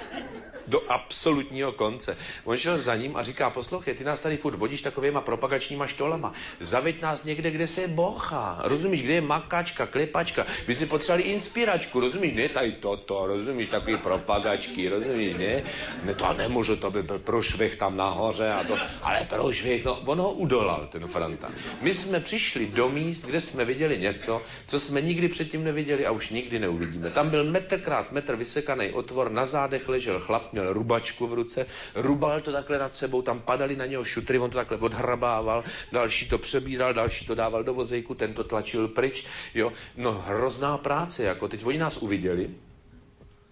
[0.66, 2.16] do absolutního konce.
[2.44, 6.32] On šel za ním a říká, poslouchej, ty nás tady furt vodíš takovýma propagačníma štolama.
[6.60, 8.58] Zaveď nás někde, kde se je bocha.
[8.64, 10.46] Rozumíš, kde je makačka, klepačka.
[10.68, 12.34] My si potřebovali inspiračku, rozumíš?
[12.34, 15.62] Ne tady toto, rozumíš, takový propagačky, rozumíš, ne?
[16.04, 20.18] Ne, to nemůžu, to by byl prošvih tam nahoře a to, ale prošvih, no, on
[20.18, 21.48] ho udolal, ten Franta.
[21.80, 26.10] My jsme přišli do míst, kde jsme viděli něco, co jsme nikdy předtím neviděli a
[26.10, 27.10] už nikdy neuvidíme.
[27.10, 31.66] Tam byl metr krát metr vysekaný otvor, na zádech ležel chlap, měl rubačku v ruce,
[31.94, 36.28] rubal to takhle nad sebou, tam padali na něho šutry, on to takhle odhrabával, další
[36.28, 39.72] to přebíral, další to dával do vozejku, ten to tlačil pryč, jo.
[39.96, 42.50] No hrozná práce, jako teď oni nás uviděli,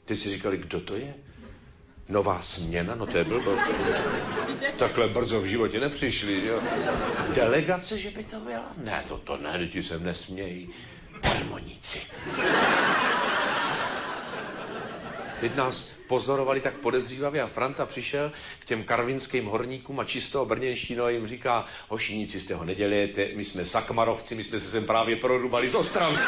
[0.05, 1.15] ty si říkali, kdo to je?
[2.09, 2.95] Nová směna?
[2.95, 3.63] No to je blbost.
[4.77, 6.61] Takhle brzo v životě nepřišli, jo.
[7.35, 8.73] Delegace, že by to byla?
[8.77, 10.71] Ne, to, to ne, ti se nesmějí.
[11.21, 11.99] Permoníci.
[15.41, 21.09] Teď nás pozorovali tak podezřívavě a Franta přišel k těm karvinským horníkům a čisto brněnštino
[21.09, 25.69] jim říká, hošinici z toho nedělejte, my jsme sakmarovci, my jsme se sem právě prorubali
[25.69, 26.19] z Ostravy.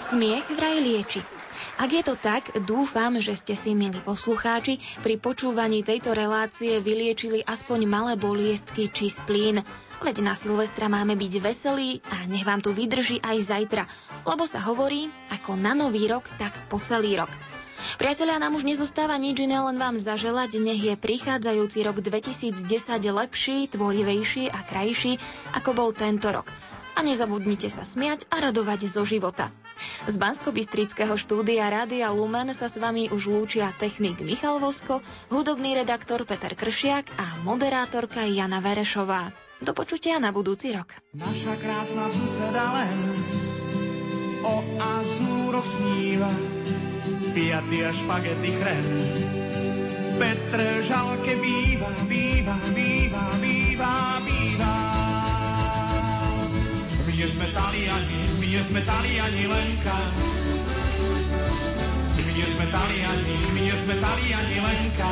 [0.00, 1.22] Smiech vraj lieči.
[1.80, 7.40] Ak je to tak, dúfam, že ste si, milí poslucháči, pri počúvaní tejto relácie vyliečili
[7.40, 9.64] aspoň malé boliestky či splín.
[10.00, 13.84] Veď na Silvestra máme byť veselí a nech vám tu vydrží aj zajtra,
[14.24, 17.28] lebo sa hovorí, ako na nový rok, tak po celý rok.
[17.96, 22.64] Priatelia, nám už nezostáva nič iné, len vám zaželať, nech je prichádzajúci rok 2010
[23.08, 25.16] lepší, tvorivejší a krajší,
[25.56, 26.48] ako bol tento rok
[26.96, 29.48] a nezabudnite sa smiať a radovať zo života.
[30.04, 30.52] Z bansko
[31.16, 35.00] štúdia Rádia Lumen sa s vami už lúčia technik Michal Vosko,
[35.32, 39.32] hudobný redaktor Peter Kršiak a moderátorka Jana Verešová.
[39.60, 40.88] Do počutia na budúci rok.
[41.12, 43.12] Naša krásna suseda len
[44.40, 44.56] o
[44.96, 46.32] azúroch sníva,
[47.36, 48.86] fiaty a špagety chren.
[50.00, 53.92] V Petržalke býva, býva, býva, býva,
[54.24, 54.72] býva.
[57.04, 59.98] My nie sme Taliani, my nie sme Taliani Lenka.
[62.16, 65.10] My nie sme Taliani, my nie sme Taliani Lenka.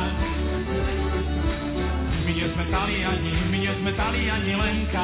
[2.39, 5.03] Nie sme Taliani, my nie sme Taliani Lenka.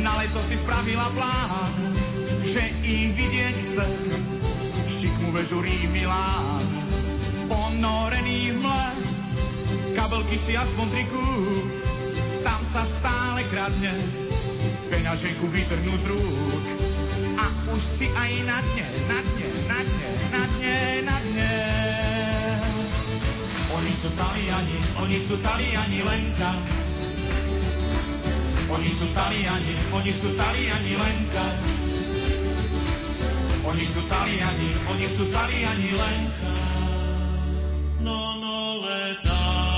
[0.00, 1.92] Na leto si spravila plán,
[2.40, 3.84] že ich vidieť chce.
[4.88, 5.60] Šikmu vežu
[5.92, 6.64] Milán,
[7.52, 8.88] ponorený v mle.
[9.92, 11.28] Kabelky si aspoň triku,
[12.40, 13.92] tam sa stále kradne
[14.88, 16.64] peňaženku vytrhnú z rúk
[17.36, 17.44] a
[17.76, 21.95] už si aj na dne, na dne, na dne, na dne, na dne.
[23.96, 26.52] Sú Taliani, oni sú Taliani Lenka.
[28.68, 31.46] Oni sú Taliani, oni sú Taliani Lenka.
[33.64, 36.52] Oni sú Taliani, oni sú Taliani Lenka.
[38.04, 39.75] No, no, leta.